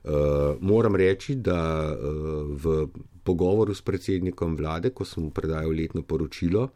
Uh, 0.05 0.13
moram 0.61 0.97
reči, 0.97 1.35
da 1.35 1.61
uh, 1.93 2.57
v 2.65 2.89
pogovoru 3.25 3.75
s 3.75 3.83
predsednikom 3.83 4.57
vlade, 4.57 4.91
ko 4.91 5.05
sem 5.05 5.25
mu 5.25 5.31
predajal 5.31 5.73
letno 5.77 6.03
poročilo, 6.03 6.69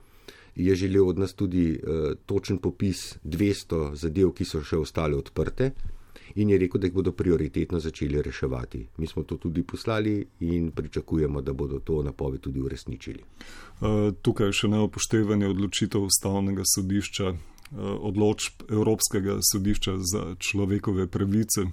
je 0.56 0.74
želel 0.74 1.08
od 1.08 1.18
nas 1.18 1.34
tudi 1.34 1.72
uh, 1.72 2.12
točen 2.26 2.58
popis 2.58 3.16
200 3.24 3.94
zadev, 3.94 4.32
ki 4.36 4.44
so 4.44 4.60
še 4.64 4.80
ostale 4.80 5.16
odprte 5.16 5.72
in 6.34 6.50
je 6.50 6.58
rekel, 6.58 6.80
da 6.80 6.86
jih 6.86 6.94
bodo 6.94 7.12
prioritetno 7.12 7.80
začeli 7.80 8.22
reševati. 8.22 8.86
Mi 8.96 9.06
smo 9.06 9.22
to 9.22 9.36
tudi 9.36 9.62
poslali 9.62 10.26
in 10.40 10.70
pričakujemo, 10.70 11.42
da 11.42 11.52
bodo 11.52 11.78
to 11.78 12.02
napoved 12.02 12.40
tudi 12.40 12.60
uresničili. 12.60 13.22
Uh, 13.80 14.14
tukaj 14.22 14.46
je 14.46 14.52
še 14.52 14.68
neopoštevanje 14.68 15.48
odločitev 15.48 16.08
ustavnega 16.08 16.62
sodišča, 16.74 17.30
uh, 17.30 17.38
odločb 18.00 18.66
Evropskega 18.70 19.38
sodišča 19.52 19.96
za 20.12 20.24
človekove 20.38 21.06
pravice. 21.06 21.66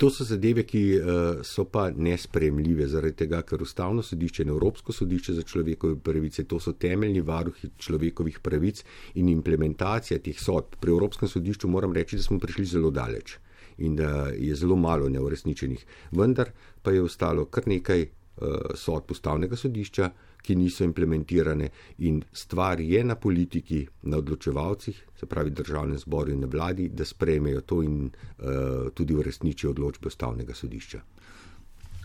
To 0.00 0.08
so 0.08 0.24
zadeve, 0.24 0.62
ki 0.64 0.80
uh, 0.96 1.42
so 1.44 1.66
pa 1.68 1.90
nespremljive, 1.92 2.86
zaradi 2.88 3.18
tega, 3.20 3.42
ker 3.44 3.60
Ustavno 3.60 4.00
sodišče 4.02 4.46
in 4.46 4.52
Evropsko 4.54 4.94
sodišče 4.96 5.34
za 5.36 5.42
človekove 5.44 5.98
pravice, 6.00 6.46
to 6.48 6.56
so 6.60 6.72
temeljni 6.72 7.20
varuhi 7.20 7.68
človekovih 7.76 8.38
pravic 8.40 8.80
in 9.20 9.28
implementacija 9.28 10.22
teh 10.24 10.40
sodb. 10.40 10.78
Pri 10.80 10.94
Evropskem 10.96 11.28
sodišču 11.28 11.68
moram 11.68 11.92
reči, 11.92 12.16
da 12.16 12.24
smo 12.24 12.38
prišli 12.40 12.64
zelo 12.72 12.90
daleč 12.90 13.36
in 13.76 13.96
da 13.96 14.30
je 14.32 14.56
zelo 14.56 14.76
malo 14.76 15.08
neuresničenih. 15.08 15.84
Vendar 16.16 16.48
pa 16.82 16.96
je 16.96 17.04
ostalo 17.04 17.44
kar 17.52 17.68
nekaj 17.68 18.06
uh, 18.06 18.72
sodb 18.80 19.12
Ustavnega 19.12 19.56
sodišča, 19.56 20.10
ki 20.42 20.56
niso 20.56 20.84
implementirane 20.84 21.68
in 21.98 22.22
stvar 22.32 22.80
je 22.80 23.04
na 23.04 23.14
politiki, 23.14 23.86
na 24.02 24.16
odločevalcih, 24.16 25.06
se 25.20 25.26
pravi 25.26 25.50
državnem 25.50 25.98
zboru 25.98 26.32
in 26.32 26.40
na 26.40 26.46
vladi, 26.46 26.88
da 26.88 27.04
sprejmejo 27.04 27.60
to 27.60 27.82
in 27.82 28.04
uh, 28.04 28.90
tudi 28.94 29.14
uresničijo 29.14 29.70
odločbe 29.70 30.08
ustavnega 30.08 30.54
sodišča. 30.54 31.00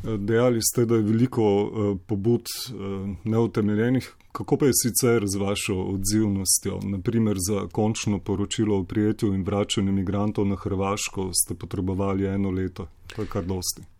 Dejali 0.03 0.59
ste, 0.61 0.85
da 0.85 0.95
je 0.95 1.01
veliko 1.01 1.45
uh, 1.63 1.97
pobud 2.07 2.45
uh, 2.45 3.09
neutemeljenih. 3.23 4.13
Kako 4.31 4.57
pa 4.57 4.65
je 4.65 4.71
sicer 4.83 5.23
z 5.27 5.37
vašo 5.37 5.75
odzivnostjo? 5.75 6.79
Naprimer, 6.83 7.37
za 7.39 7.67
končno 7.71 8.19
poročilo 8.19 8.79
o 8.79 8.83
prijetju 8.83 9.33
in 9.33 9.43
vračanju 9.43 9.89
imigrantov 9.89 10.47
na 10.47 10.55
Hrvaško 10.55 11.29
ste 11.33 11.55
potrebovali 11.55 12.27
eno 12.27 12.51
leto. 12.51 12.87
To 13.15 13.21
je 13.21 13.27
kar 13.27 13.45
dosti. 13.45 13.94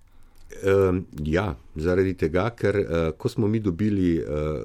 Uh, 0.65 0.97
ja, 1.21 1.51
zaradi 1.75 2.15
tega, 2.17 2.47
ker 2.57 2.79
uh, 2.79 3.11
ko 3.17 3.29
smo 3.29 3.47
mi 3.47 3.59
dobili 3.59 4.17
uh, 4.17 4.63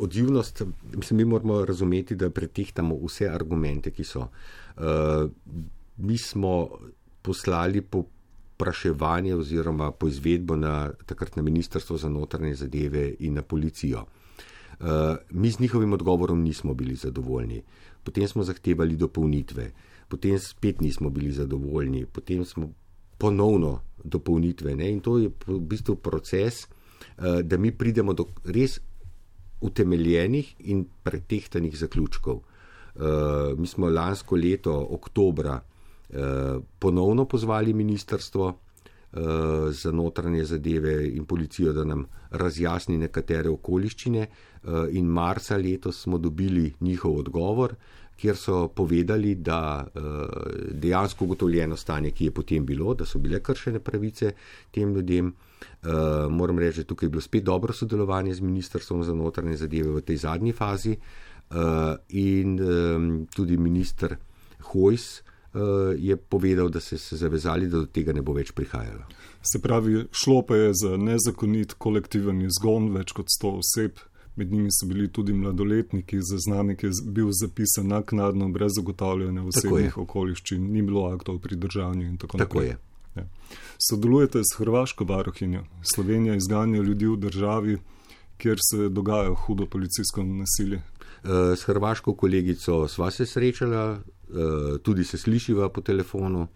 odzivnost, 0.00 0.62
mislim, 0.96 1.16
mi 1.16 1.24
moramo 1.24 1.64
razumeti, 1.64 2.16
da 2.16 2.30
pretehtamo 2.30 2.96
vse 3.04 3.28
argumente, 3.28 3.90
ki 3.90 4.04
so. 4.04 4.28
Uh, 4.76 5.28
mi 5.96 6.18
smo 6.18 6.68
poslali 7.22 7.82
po 7.82 8.04
praševanje 8.56 9.34
oziroma 9.34 9.90
po 9.90 10.08
izvedbo 10.08 10.56
na 10.56 10.92
takrat 11.06 11.36
na 11.36 11.42
Ministrstvo 11.42 11.96
za 11.96 12.08
notranje 12.08 12.54
zadeve 12.54 13.14
in 13.18 13.34
na 13.34 13.42
policijo. 13.42 14.04
Uh, 14.80 14.86
mi 15.30 15.50
z 15.50 15.60
njihovim 15.60 15.92
odgovorom 15.92 16.42
nismo 16.42 16.74
bili 16.74 16.94
zadovoljni. 16.94 17.62
Potem 18.04 18.28
smo 18.28 18.42
zahtevali 18.42 18.96
dopolnitve, 18.96 19.70
potem 20.08 20.38
spet 20.38 20.80
nismo 20.80 21.10
bili 21.10 21.32
zadovoljni, 21.32 22.06
potem 22.06 22.44
smo 22.44 22.72
ponovno 23.20 23.80
dopolnitve. 24.04 24.74
Ne? 24.76 24.90
In 24.90 25.00
to 25.04 25.18
je 25.20 25.28
v 25.46 25.58
bistvu 25.60 25.98
proces, 26.00 26.64
uh, 26.64 27.40
da 27.44 27.58
mi 27.60 27.72
pridemo 27.72 28.16
do 28.16 28.30
res 28.44 28.78
utemeljenih 29.60 30.54
in 30.72 30.86
pretehtanih 31.04 31.76
zaključkov. 31.76 32.40
Uh, 32.40 33.58
mi 33.60 33.68
smo 33.68 33.90
lansko 33.92 34.36
leto, 34.40 34.72
oktobra, 34.96 35.60
uh, 35.60 36.64
ponovno 36.78 37.28
pozvali 37.28 37.76
ministrstvo 37.76 38.56
za 39.70 39.90
notranje 39.90 40.44
zadeve 40.46 40.92
in 41.08 41.24
policijo, 41.26 41.72
da 41.74 41.82
nam 41.84 42.04
razjasni 42.30 42.94
nekatere 42.98 43.50
okoliščine, 43.50 44.28
in 44.94 45.08
marca 45.10 45.56
letos 45.58 46.04
smo 46.04 46.18
dobili 46.18 46.68
njihov 46.80 47.16
odgovor, 47.18 47.74
kjer 48.20 48.36
so 48.36 48.68
povedali, 48.68 49.34
da 49.34 49.86
uh, 49.86 50.02
dejansko 50.70 51.24
ugotovljeno 51.24 51.76
stanje, 51.76 52.10
ki 52.10 52.24
je 52.24 52.34
potem 52.36 52.66
bilo, 52.66 52.94
da 52.94 53.06
so 53.06 53.18
bile 53.18 53.40
kršene 53.40 53.80
pravice 53.80 54.32
tem 54.70 54.94
ljudem. 54.94 55.32
Uh, 55.82 56.28
moram 56.32 56.58
reči, 56.58 56.84
da 56.84 56.88
tukaj 56.92 57.06
je 57.06 57.10
bilo 57.10 57.20
spet 57.20 57.44
dobro 57.44 57.72
sodelovanje 57.72 58.34
z 58.34 58.40
Ministrstvom 58.40 59.04
za 59.04 59.14
notranje 59.14 59.56
zadeve 59.56 59.90
v 59.92 60.00
tej 60.00 60.16
zadnji 60.16 60.52
fazi 60.52 60.96
uh, 60.96 61.56
in 62.08 63.26
tudi 63.34 63.56
minister 63.56 64.16
Hojs 64.72 65.22
je 65.98 66.16
povedal, 66.16 66.68
da 66.68 66.80
se 66.80 66.98
se 66.98 67.16
zavezali, 67.16 67.66
da 67.68 67.80
do 67.80 67.86
tega 67.86 68.12
ne 68.12 68.22
bo 68.22 68.32
več 68.32 68.52
prihajalo. 68.54 69.02
Se 69.42 69.58
pravi, 69.58 70.04
šlo 70.12 70.44
pa 70.46 70.56
je 70.56 70.74
za 70.74 70.96
nezakonit 70.96 71.74
kolektiven 71.74 72.42
izgon 72.46 72.92
več 72.94 73.10
kot 73.12 73.26
100 73.34 73.50
oseb 73.58 73.98
med 74.36 74.52
njimi 74.52 74.68
so 74.72 74.86
bili 74.86 75.08
tudi 75.08 75.32
mladoletniki, 75.32 76.22
zaznamek 76.22 76.82
je 76.82 76.90
bil 77.04 77.28
zapisan 77.30 77.88
naknadno, 77.88 78.48
brez 78.48 78.72
zagotavljanja 78.76 79.42
osebnih 79.42 79.98
okoliščin, 79.98 80.72
ni 80.72 80.82
bilo 80.82 81.04
aktov 81.10 81.38
pri 81.38 81.56
držanju 81.56 82.06
in 82.06 82.16
tako, 82.16 82.38
tako 82.38 82.58
naprej. 82.58 82.76
Ja. 83.16 83.24
Sodelujete 83.90 84.38
s 84.38 84.58
Hrvaško 84.58 85.04
varohinjo. 85.04 85.64
Slovenija 85.94 86.34
izganja 86.34 86.82
ljudi 86.82 87.06
v 87.06 87.16
državi, 87.16 87.78
kjer 88.38 88.58
se 88.70 88.88
dogaja 88.88 89.34
hudo 89.34 89.66
policijsko 89.66 90.22
nasilje. 90.22 90.76
Eh, 91.24 91.56
s 91.56 91.62
hrvaško 91.62 92.14
kolegico 92.14 92.88
sva 92.88 93.10
se 93.10 93.26
srečala, 93.26 93.98
eh, 93.98 94.78
tudi 94.82 95.04
se 95.04 95.18
slišiva 95.18 95.68
po 95.68 95.80
telefonu. 95.80 96.46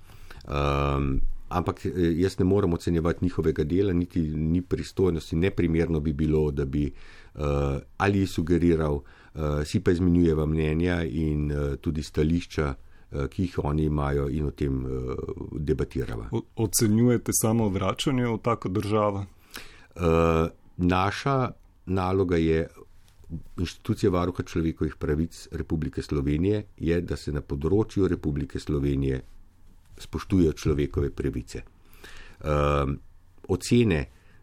Um, 0.44 1.20
ampak 1.48 1.86
eh, 1.86 1.90
jaz 1.94 2.38
ne 2.38 2.44
morem 2.44 2.72
ocenjevati 2.72 3.24
njihovega 3.24 3.64
dela, 3.64 3.92
niti 3.92 4.22
ni 4.22 4.62
pristojnosti, 4.62 5.36
neprimerno 5.36 6.00
bi 6.00 6.12
bilo, 6.12 6.50
da 6.50 6.64
bi 6.64 6.86
uh, 6.86 7.23
ali 7.96 8.26
sugeriral, 8.26 8.94
uh, 8.94 9.62
si 9.66 9.80
pa 9.80 9.90
izmenjujeva 9.90 10.46
mnenja 10.46 11.02
in 11.02 11.50
uh, 11.50 11.76
tudi 11.82 12.02
stališča, 12.02 12.68
uh, 12.70 13.26
ki 13.26 13.48
jih 13.48 13.58
oni 13.64 13.88
imajo 13.90 14.28
in 14.30 14.46
o 14.46 14.50
tem 14.50 14.84
uh, 14.84 15.16
debatirava. 15.58 16.28
O, 16.32 16.42
ocenjujete 16.56 17.34
samo 17.34 17.68
vračanje 17.68 18.28
v 18.28 18.38
tako 18.42 18.68
državo? 18.68 19.26
Uh, 19.94 20.48
naša 20.76 21.50
naloga 21.86 22.36
je 22.36 22.66
inštitucije 23.58 24.10
varuha 24.10 24.42
človekovih 24.42 24.96
pravic 24.96 25.48
Republike 25.52 26.02
Slovenije 26.02 26.64
je, 26.76 27.00
da 27.00 27.16
se 27.16 27.32
na 27.32 27.40
področju 27.40 28.08
Republike 28.08 28.60
Slovenije 28.60 29.20
spoštujejo 29.98 30.52
človekove 30.52 31.10
pravice. 31.10 31.62
Um, 32.44 32.98
ocene, 33.48 34.00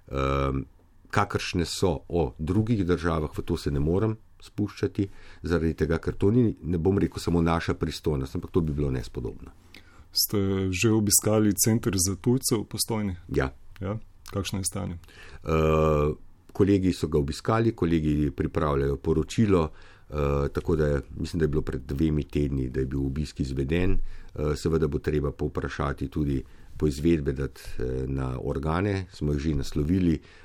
um, 0.07 0.65
kakršne 1.11 1.65
so 1.65 1.99
o 2.07 2.33
drugih 2.39 2.85
državah, 2.85 3.31
v 3.37 3.43
to 3.45 3.57
se 3.57 3.71
ne 3.71 3.79
morem 3.79 4.17
spuščati, 4.41 5.07
zaradi 5.43 5.75
tega, 5.83 5.99
ker 6.01 6.17
to 6.17 6.31
ni, 6.33 6.47
ne 6.63 6.79
bom 6.81 6.97
rekel, 6.99 7.21
samo 7.21 7.41
naša 7.45 7.75
pristojnost, 7.77 8.35
ampak 8.35 8.51
to 8.51 8.63
bi 8.65 8.73
bilo 8.73 8.91
nespodobno. 8.91 9.53
Ste 10.11 10.71
že 10.71 10.91
obiskali 10.91 11.53
center 11.55 11.95
za 11.95 12.17
tujce 12.19 12.57
v 12.57 12.65
postojni? 12.67 13.15
Ja. 13.31 13.51
ja. 13.79 13.95
Kakšno 14.31 14.59
je 14.59 14.67
stanje? 14.67 14.97
Uh, 15.43 16.17
kolegi 16.51 16.91
so 16.93 17.07
ga 17.07 17.19
obiskali, 17.19 17.75
kolegi 17.75 18.31
pripravljajo 18.35 18.97
poročilo, 18.97 19.61
uh, 19.69 20.49
tako 20.51 20.75
da 20.75 20.87
je, 20.87 21.01
mislim, 21.19 21.39
da 21.39 21.45
je 21.45 21.53
bilo 21.53 21.61
pred 21.61 21.85
dvemi 21.87 22.23
tedni, 22.23 22.69
da 22.69 22.81
je 22.83 22.89
bil 22.91 23.05
obisk 23.05 23.39
izveden. 23.39 23.99
Uh, 24.33 24.55
seveda 24.55 24.87
bo 24.87 24.99
treba 24.99 25.31
povprašati 25.31 26.09
tudi 26.09 26.41
po 26.77 26.87
izvedbe 26.87 27.35
na 28.07 28.33
organe, 28.41 29.05
smo 29.13 29.35
jih 29.35 29.39
že 29.39 29.55
naslovili 29.55 30.15
uh, 30.17 30.40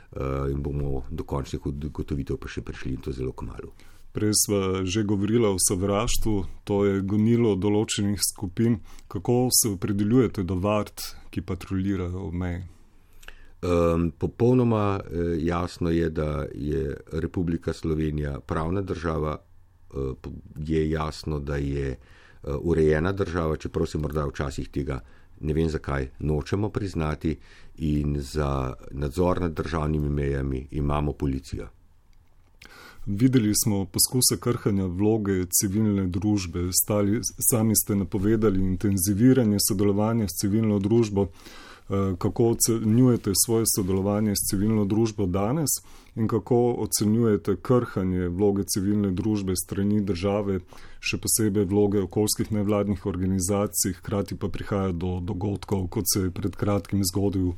in 0.51 0.63
bomo 0.63 1.03
do 1.11 1.25
končnih 1.25 1.67
ugotovitev 1.67 2.39
pa 2.39 2.49
še 2.49 2.63
prišli 2.63 2.95
in 2.95 3.03
to 3.05 3.13
zelo 3.13 3.33
kmalo. 3.33 3.73
Prej 4.17 4.33
smo 4.33 4.85
že 4.85 5.03
govorili 5.05 5.45
o 5.45 5.59
sovraštvu, 5.61 6.65
to 6.65 6.85
je 6.87 7.03
gonilo 7.05 7.53
določenih 7.57 8.17
skupin. 8.17 8.79
Kako 9.13 9.51
se 9.53 9.69
opredeljujete 9.69 10.47
do 10.47 10.57
vart, 10.57 11.05
ki 11.29 11.45
patruljirajo 11.45 12.31
v 12.31 12.33
meji? 12.33 12.63
Um, 13.67 14.11
popolnoma 14.17 15.01
eh, 15.01 15.37
jasno 15.45 15.91
je, 15.91 16.09
da 16.09 16.47
je 16.55 16.97
Republika 17.13 17.73
Slovenija 17.73 18.39
pravna 18.41 18.81
država, 18.81 19.37
uh, 19.37 20.33
je 20.57 20.91
jasno, 20.91 21.41
da 21.41 21.57
je 21.57 21.97
urejena 22.47 23.13
država, 23.13 23.57
čeprav 23.57 23.87
se 23.91 23.99
morda 23.99 24.27
včasih 24.27 24.69
tega 24.71 25.01
ne 25.41 25.55
vem 25.55 25.69
zakaj 25.69 26.09
nočemo 26.19 26.69
priznati, 26.69 27.37
in 27.79 28.17
za 28.21 28.75
nadzor 28.91 29.41
nad 29.41 29.53
državnimi 29.53 30.09
mejami 30.09 30.67
imamo 30.71 31.13
policijo. 31.13 31.69
Videli 33.07 33.53
smo 33.65 33.85
poskuse 33.85 34.41
krhanja 34.41 34.87
vloge 34.87 35.45
civilne 35.61 36.07
družbe, 36.07 36.69
Stali, 36.83 37.21
sami 37.51 37.77
ste 37.77 37.95
napovedali 37.95 38.61
intenziviranje 38.61 39.59
sodelovanja 39.69 40.27
s 40.29 40.41
civilno 40.41 40.79
družbo. 40.79 41.27
Eh, 41.27 42.17
kako 42.19 42.49
ocenjujete 42.49 43.33
svoje 43.47 43.65
sodelovanje 43.77 44.33
s 44.35 44.51
civilno 44.51 44.85
družbo 44.85 45.27
danes 45.27 45.71
in 46.17 46.29
kako 46.29 46.59
ocenjujete 46.79 47.57
krhanje 47.63 48.29
vloge 48.29 48.65
civilne 48.65 49.11
družbe 49.13 49.57
strani 49.57 50.01
države, 50.01 50.61
še 51.01 51.19
posebej 51.21 51.69
vloge 51.69 52.01
okoljskih 52.03 52.53
nevladnih 52.57 53.07
organizacij, 53.07 53.99
hkrati 54.01 54.39
pa 54.41 54.49
prihaja 54.49 54.93
do 54.93 55.19
dogodkov, 55.21 55.89
kot 55.89 56.09
se 56.13 56.27
je 56.27 56.31
pred 56.31 56.57
kratkim 56.57 57.05
zgodil 57.05 57.53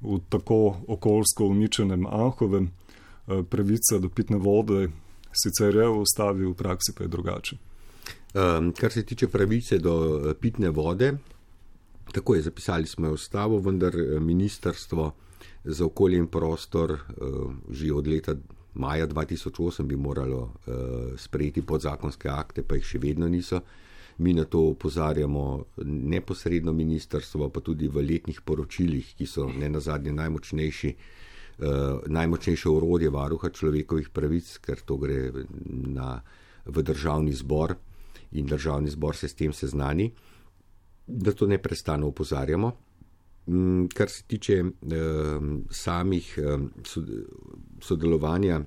v 0.00 0.20
tako 0.30 0.76
okoljsko 0.86 1.50
uničenem 1.50 2.06
Anhovem. 2.06 2.70
Eh, 3.26 3.42
pravica 3.42 3.98
do 3.98 4.08
pitne 4.08 4.38
vode 4.38 4.88
sicer 5.36 5.74
je 5.74 5.88
v 5.88 6.02
ustavi, 6.02 6.46
v 6.46 6.54
praksi 6.54 6.94
pa 6.96 7.04
je 7.04 7.12
drugače. 7.12 7.56
Um, 8.36 8.70
kar 8.72 8.92
se 8.92 9.02
tiče 9.02 9.28
pravice 9.28 9.78
do 9.78 9.96
eh, 10.30 10.34
pitne 10.34 10.70
vode, 10.70 11.16
Tako 12.12 12.34
je 12.34 12.42
zapisali 12.42 12.86
smo 12.86 13.10
ustavo, 13.10 13.58
vendar 13.58 13.96
ministrstvo 14.20 15.12
za 15.64 15.86
okolje 15.86 16.18
in 16.18 16.26
prostor 16.26 16.92
eh, 16.92 17.24
že 17.70 17.92
od 17.92 18.06
leta 18.06 18.34
maja 18.74 19.06
2008 19.08 19.82
bi 19.82 19.96
moralo 19.96 20.52
eh, 20.66 20.72
sprejeti 21.16 21.62
podzakonske 21.62 22.28
akte, 22.28 22.62
pa 22.62 22.76
jih 22.76 22.84
še 22.84 22.98
vedno 22.98 23.28
niso. 23.28 23.60
Mi 24.18 24.32
na 24.32 24.44
to 24.44 24.60
upozarjamo 24.72 25.64
neposredno 25.84 26.72
ministrstvo, 26.72 27.50
pa 27.52 27.60
tudi 27.60 27.88
v 27.88 28.00
letnih 28.00 28.40
poročilih, 28.40 29.10
ki 29.18 29.26
so 29.28 29.44
ne 29.52 29.68
na 29.68 29.80
zadnje 29.80 30.14
najmočnejši, 30.16 30.92
najmočnejše 32.08 32.68
urodje 32.68 33.10
varuha 33.12 33.50
človekovih 33.52 34.08
pravic, 34.16 34.48
ker 34.64 34.80
to 34.88 34.96
gre 34.96 35.44
na, 35.68 36.22
v 36.64 36.80
državni 36.80 37.36
zbor 37.36 37.76
in 38.32 38.48
državni 38.48 38.88
zbor 38.88 39.20
se 39.20 39.28
s 39.28 39.36
tem 39.36 39.52
seznani 39.52 40.08
da 41.06 41.32
to 41.32 41.46
ne 41.46 41.58
prestano 41.58 42.06
upozarjamo. 42.06 42.72
Kar 43.94 44.08
se 44.10 44.22
tiče 44.26 44.52
eh, 44.52 44.64
samih 45.70 46.38
eh, 46.38 46.58
sodelovanja 47.80 48.60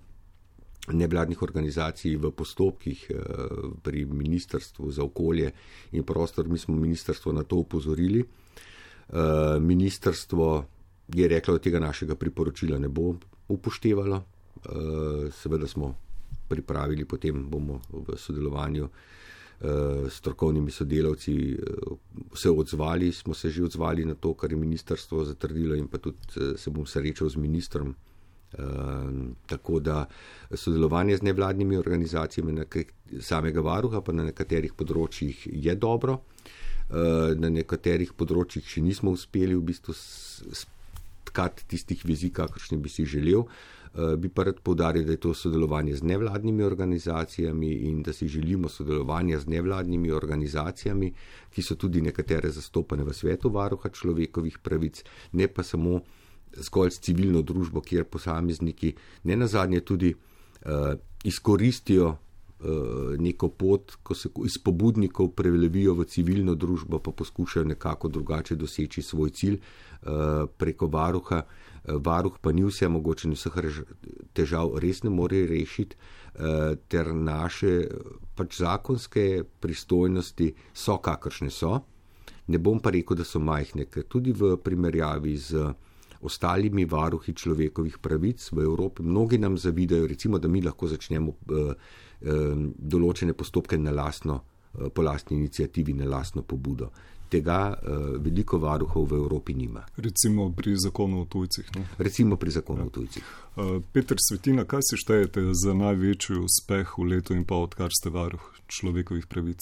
nevladnih 0.94 1.42
organizacij 1.42 2.16
v 2.16 2.32
postopkih 2.32 3.12
eh, 3.12 3.16
pri 3.84 4.06
Ministrstvu 4.06 4.92
za 4.92 5.04
okolje 5.04 5.52
in 5.92 6.04
prostor, 6.04 6.48
mi 6.48 6.58
smo 6.58 6.76
ministrstvo 6.76 7.34
na 7.34 7.44
to 7.44 7.56
upozorili. 7.56 8.24
Eh, 8.24 9.60
ministrstvo 9.60 10.66
je 11.16 11.28
reklo, 11.28 11.54
da 11.54 11.60
tega 11.60 11.80
našega 11.80 12.16
priporočila 12.16 12.80
ne 12.80 12.88
bo 12.90 13.16
upoštevalo. 13.48 14.16
Eh, 14.16 15.32
seveda 15.32 15.68
smo 15.68 15.96
pripravili, 16.48 17.06
potem 17.06 17.50
bomo 17.50 17.82
v 17.92 18.18
sodelovanju 18.18 18.86
Eh, 18.86 19.20
strokovnimi 20.10 20.72
sodelavci 20.72 21.34
eh, 21.52 21.58
se 22.36 22.50
odzvali, 22.50 23.12
smo 23.12 23.34
se 23.34 23.50
že 23.50 23.64
odzvali 23.64 24.06
na 24.06 24.16
to, 24.16 24.34
kar 24.34 24.52
je 24.52 24.58
ministrstvo 24.58 25.26
zatrdilo 25.26 25.76
in 25.76 25.88
pa 25.88 25.98
tudi 25.98 26.18
eh, 26.36 26.58
se 26.58 26.70
bom 26.70 26.86
srečal 26.86 27.30
z 27.30 27.36
ministrom. 27.36 27.96
Tako 29.46 29.80
da 29.80 30.08
sodelovanje 30.54 31.18
z 31.18 31.22
nevladnimi 31.22 31.78
organizacijami 31.78 32.52
na 32.52 32.64
samega 33.22 33.62
varuha 33.62 34.02
pa 34.02 34.12
na 34.12 34.24
nekaterih 34.26 34.74
področjih 34.74 35.44
je 35.54 35.76
dobro, 35.76 36.16
na 37.38 37.52
nekaterih 37.54 38.16
področjih 38.18 38.66
še 38.66 38.82
nismo 38.82 39.14
uspeli 39.14 39.54
v 39.54 39.62
bistvu 39.70 39.94
stkati 39.94 41.68
tistih 41.70 42.02
vizij, 42.02 42.34
kakršni 42.34 42.82
bi 42.82 42.90
si 42.90 43.06
želel. 43.06 43.46
Eh, 43.46 43.79
bi 43.94 44.30
pa 44.30 44.44
rad 44.44 44.60
povdaril, 44.64 45.04
da 45.06 45.12
je 45.12 45.18
to 45.18 45.34
sodelovanje 45.34 45.96
z 45.96 46.04
nevladnimi 46.04 46.64
organizacijami 46.64 47.72
in 47.90 48.04
da 48.04 48.14
si 48.14 48.28
želimo 48.28 48.70
sodelovanja 48.70 49.40
z 49.40 49.48
nevladnimi 49.48 50.12
organizacijami, 50.12 51.14
ki 51.50 51.62
so 51.62 51.76
tudi 51.76 52.02
nekatere 52.02 52.50
zastopane 52.50 53.04
v 53.04 53.14
svetu 53.14 53.50
varuha 53.50 53.90
človekovih 53.90 54.60
pravic, 54.64 55.04
ne 55.32 55.48
pa 55.48 55.64
samo 55.64 56.02
zgolj 56.58 56.92
s 56.92 57.00
civilno 57.00 57.42
družbo, 57.42 57.82
kjer 57.82 58.06
posamezniki 58.06 58.94
ne 59.24 59.36
nazadnje 59.36 59.80
tudi 59.80 60.14
uh, 60.14 60.94
izkoristijo 61.24 62.08
uh, 62.10 62.18
neko 63.18 63.50
pot, 63.50 63.96
ko 64.04 64.16
se 64.16 64.30
iz 64.46 64.58
pobudnikov 64.58 65.32
prelevijo 65.36 65.94
v 65.94 66.06
civilno 66.06 66.56
družbo, 66.56 67.00
pa 67.00 67.12
poskušajo 67.12 67.66
nekako 67.66 68.08
drugače 68.08 68.56
doseči 68.56 69.02
svoj 69.02 69.30
cilj 69.30 69.60
uh, 69.60 70.46
preko 70.58 70.88
varuha. 70.88 71.44
Uh, 71.84 71.96
varuh 72.06 72.36
pa 72.42 72.52
ni 72.52 72.64
vse 72.64 72.88
mogoče 72.88 73.28
in 73.28 73.36
vseh 73.38 73.56
težav 74.34 74.78
res 74.82 75.04
ne 75.04 75.10
more 75.10 75.46
rešiti, 75.48 75.96
eh, 76.36 76.76
ter 76.88 77.14
naše 77.14 77.88
pač 78.36 78.60
zakonske 78.62 79.44
pristojnosti 79.60 80.54
so 80.74 80.98
kakršne 80.98 81.52
so. 81.52 81.80
Ne 82.48 82.58
bom 82.58 82.80
pa 82.80 82.90
rekel, 82.90 83.18
da 83.18 83.24
so 83.24 83.40
majhne, 83.40 83.86
ker 83.86 84.04
tudi 84.10 84.32
v 84.32 84.58
primerjavi 84.58 85.36
z 85.38 85.74
ostalimi 86.22 86.86
varuhi 86.86 87.34
človekovih 87.34 88.00
pravic 88.02 88.50
v 88.52 88.64
Evropi, 88.64 89.04
mnogi 89.04 89.38
nam 89.38 89.58
zavidajo, 89.58 90.08
recimo, 90.08 90.38
da 90.38 90.48
mi 90.48 90.62
lahko 90.62 90.88
začnemo 90.88 91.32
eh, 91.32 91.74
eh, 92.22 92.56
določene 92.76 93.34
postopke 93.34 93.78
na 93.78 93.92
lastno, 93.92 94.42
po 94.94 95.02
lastni 95.02 95.38
inicijativi, 95.38 95.94
na 95.94 96.06
lastno 96.06 96.42
pobudo 96.42 96.92
tega 97.30 97.78
uh, 97.78 98.18
veliko 98.18 98.58
varuhov 98.58 99.06
v 99.12 99.22
Evropi 99.22 99.54
nima. 99.54 99.86
Recimo 99.98 100.50
pri 100.50 100.76
zakonu 100.78 101.22
o 101.22 101.26
tujcih. 101.26 101.70
Ne? 101.76 101.86
Recimo 101.98 102.36
pri 102.36 102.52
zakonu 102.52 102.82
ja. 102.82 102.86
o 102.86 102.90
tujcih. 102.90 103.24
Uh, 103.56 103.78
Petr 103.94 104.18
Svetina, 104.18 104.66
kaj 104.66 104.82
si 104.90 104.98
štejete 104.98 105.46
za 105.54 105.78
največji 105.78 106.42
uspeh 106.42 106.98
v 106.98 107.08
letu 107.14 107.38
in 107.38 107.46
pol, 107.46 107.70
odkar 107.70 107.94
ste 107.94 108.10
varuh 108.10 108.42
človekovih 108.68 109.30
pravic? 109.30 109.62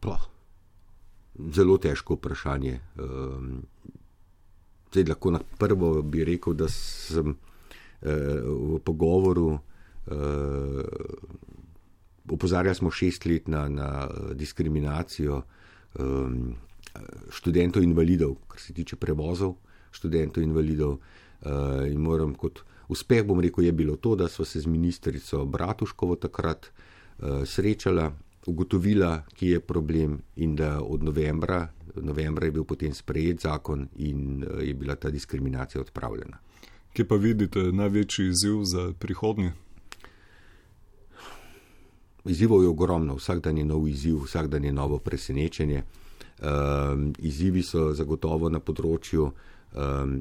Pa, 0.00 0.16
zelo 1.36 1.76
težko 1.76 2.16
vprašanje. 2.16 2.80
Um, 2.96 3.60
zdaj 4.90 5.12
lahko 5.12 5.36
na 5.36 5.44
prvo 5.44 6.00
bi 6.02 6.24
rekel, 6.24 6.56
da 6.56 6.68
sem 6.72 7.36
uh, 7.36 8.08
v 8.48 8.80
pogovoru. 8.84 9.60
Opozarjali 12.28 12.74
smo 12.74 12.90
šest 12.90 13.24
let 13.26 13.48
na, 13.48 13.68
na 13.68 14.08
diskriminacijo 14.34 15.36
uh, 15.36 15.44
um, 15.98 16.54
študentov 17.30 17.82
invalidov, 17.82 18.36
kar 18.48 18.60
se 18.60 18.74
tiče 18.74 18.96
prevozov 18.96 19.56
študentov 19.90 20.42
invalidov. 20.42 20.98
Uh, 21.40 21.88
in 21.88 22.00
moram 22.04 22.34
kot 22.36 22.60
uspeh, 22.92 23.24
bom 23.24 23.40
rekel, 23.40 23.64
je 23.64 23.72
bilo 23.72 23.96
to, 23.96 24.14
da 24.16 24.28
so 24.28 24.44
se 24.44 24.60
z 24.60 24.68
ministrico 24.68 25.44
Bratuškovo 25.44 26.16
takrat 26.20 26.66
uh, 26.68 27.42
srečala, 27.48 28.12
ugotovila, 28.46 29.24
kje 29.34 29.50
je 29.56 29.60
problem 29.60 30.20
in 30.36 30.56
da 30.56 30.80
od 30.82 31.02
novembra, 31.02 31.68
novembra 31.96 32.46
je 32.46 32.52
bil 32.52 32.64
potem 32.64 32.94
sprejet 32.94 33.40
zakon 33.40 33.88
in 33.96 34.44
uh, 34.44 34.60
je 34.60 34.74
bila 34.74 34.94
ta 34.94 35.10
diskriminacija 35.10 35.80
odpravljena. 35.80 36.38
Kje 36.92 37.08
pa 37.08 37.16
vidite 37.16 37.72
največji 37.72 38.28
izziv 38.28 38.64
za 38.64 38.92
prihodnje? 38.98 39.52
Izzivov 42.24 42.62
je 42.62 42.68
ogromno, 42.68 43.16
vsak 43.16 43.40
dan 43.40 43.58
je 43.58 43.64
nov 43.64 43.88
izziv, 43.88 44.24
vsak 44.24 44.48
dan 44.48 44.64
je 44.64 44.72
novo 44.72 44.98
presenečenje. 44.98 45.82
Um, 46.40 47.12
izzivi 47.18 47.62
so 47.62 47.90
zagotovo 47.92 48.48
na 48.48 48.60
področju 48.64 49.26
um, 49.28 50.12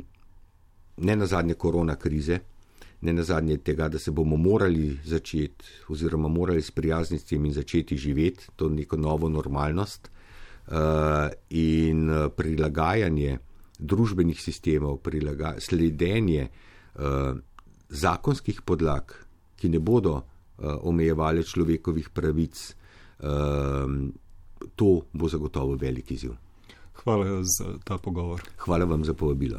ne 1.00 1.16
na 1.16 1.26
zadnje 1.26 1.56
korona 1.56 1.96
krize, 1.96 2.40
ne 3.02 3.14
na 3.14 3.24
zadnje 3.24 3.58
tega, 3.64 3.88
da 3.88 4.00
se 4.00 4.12
bomo 4.12 4.36
morali 4.36 5.00
začeti 5.06 5.88
oziroma 5.88 6.28
morali 6.28 6.62
sprijazniti 6.62 7.24
s 7.24 7.30
tem 7.30 7.46
in 7.46 7.54
začeti 7.56 7.98
živeti 7.98 8.52
to 8.56 8.68
neko 8.70 8.98
novo 8.98 9.30
normalnost 9.30 10.10
uh, 10.10 11.32
in 11.50 12.12
prilagajanje 12.36 13.38
družbenih 13.80 14.42
sistemov, 14.42 15.00
prilaga, 15.00 15.56
sledenje 15.60 16.50
uh, 16.50 17.40
zakonskih 17.90 18.62
podlag, 18.68 19.16
ki 19.56 19.72
ne 19.72 19.80
bodo 19.80 20.20
uh, 20.60 20.78
omejevali 20.82 21.44
človekovih 21.44 22.10
pravic, 22.10 22.76
uh, 23.20 23.28
to 24.76 25.02
bo 25.14 25.30
zagotovo 25.30 25.76
velik 25.76 26.12
izziv. 26.12 26.32
Hvala 27.04 27.42
za 27.44 27.78
ta 27.84 27.98
pogovor. 27.98 28.42
Hvala 28.58 28.86
vam 28.86 29.06
za 29.06 29.14
povabilo. 29.14 29.58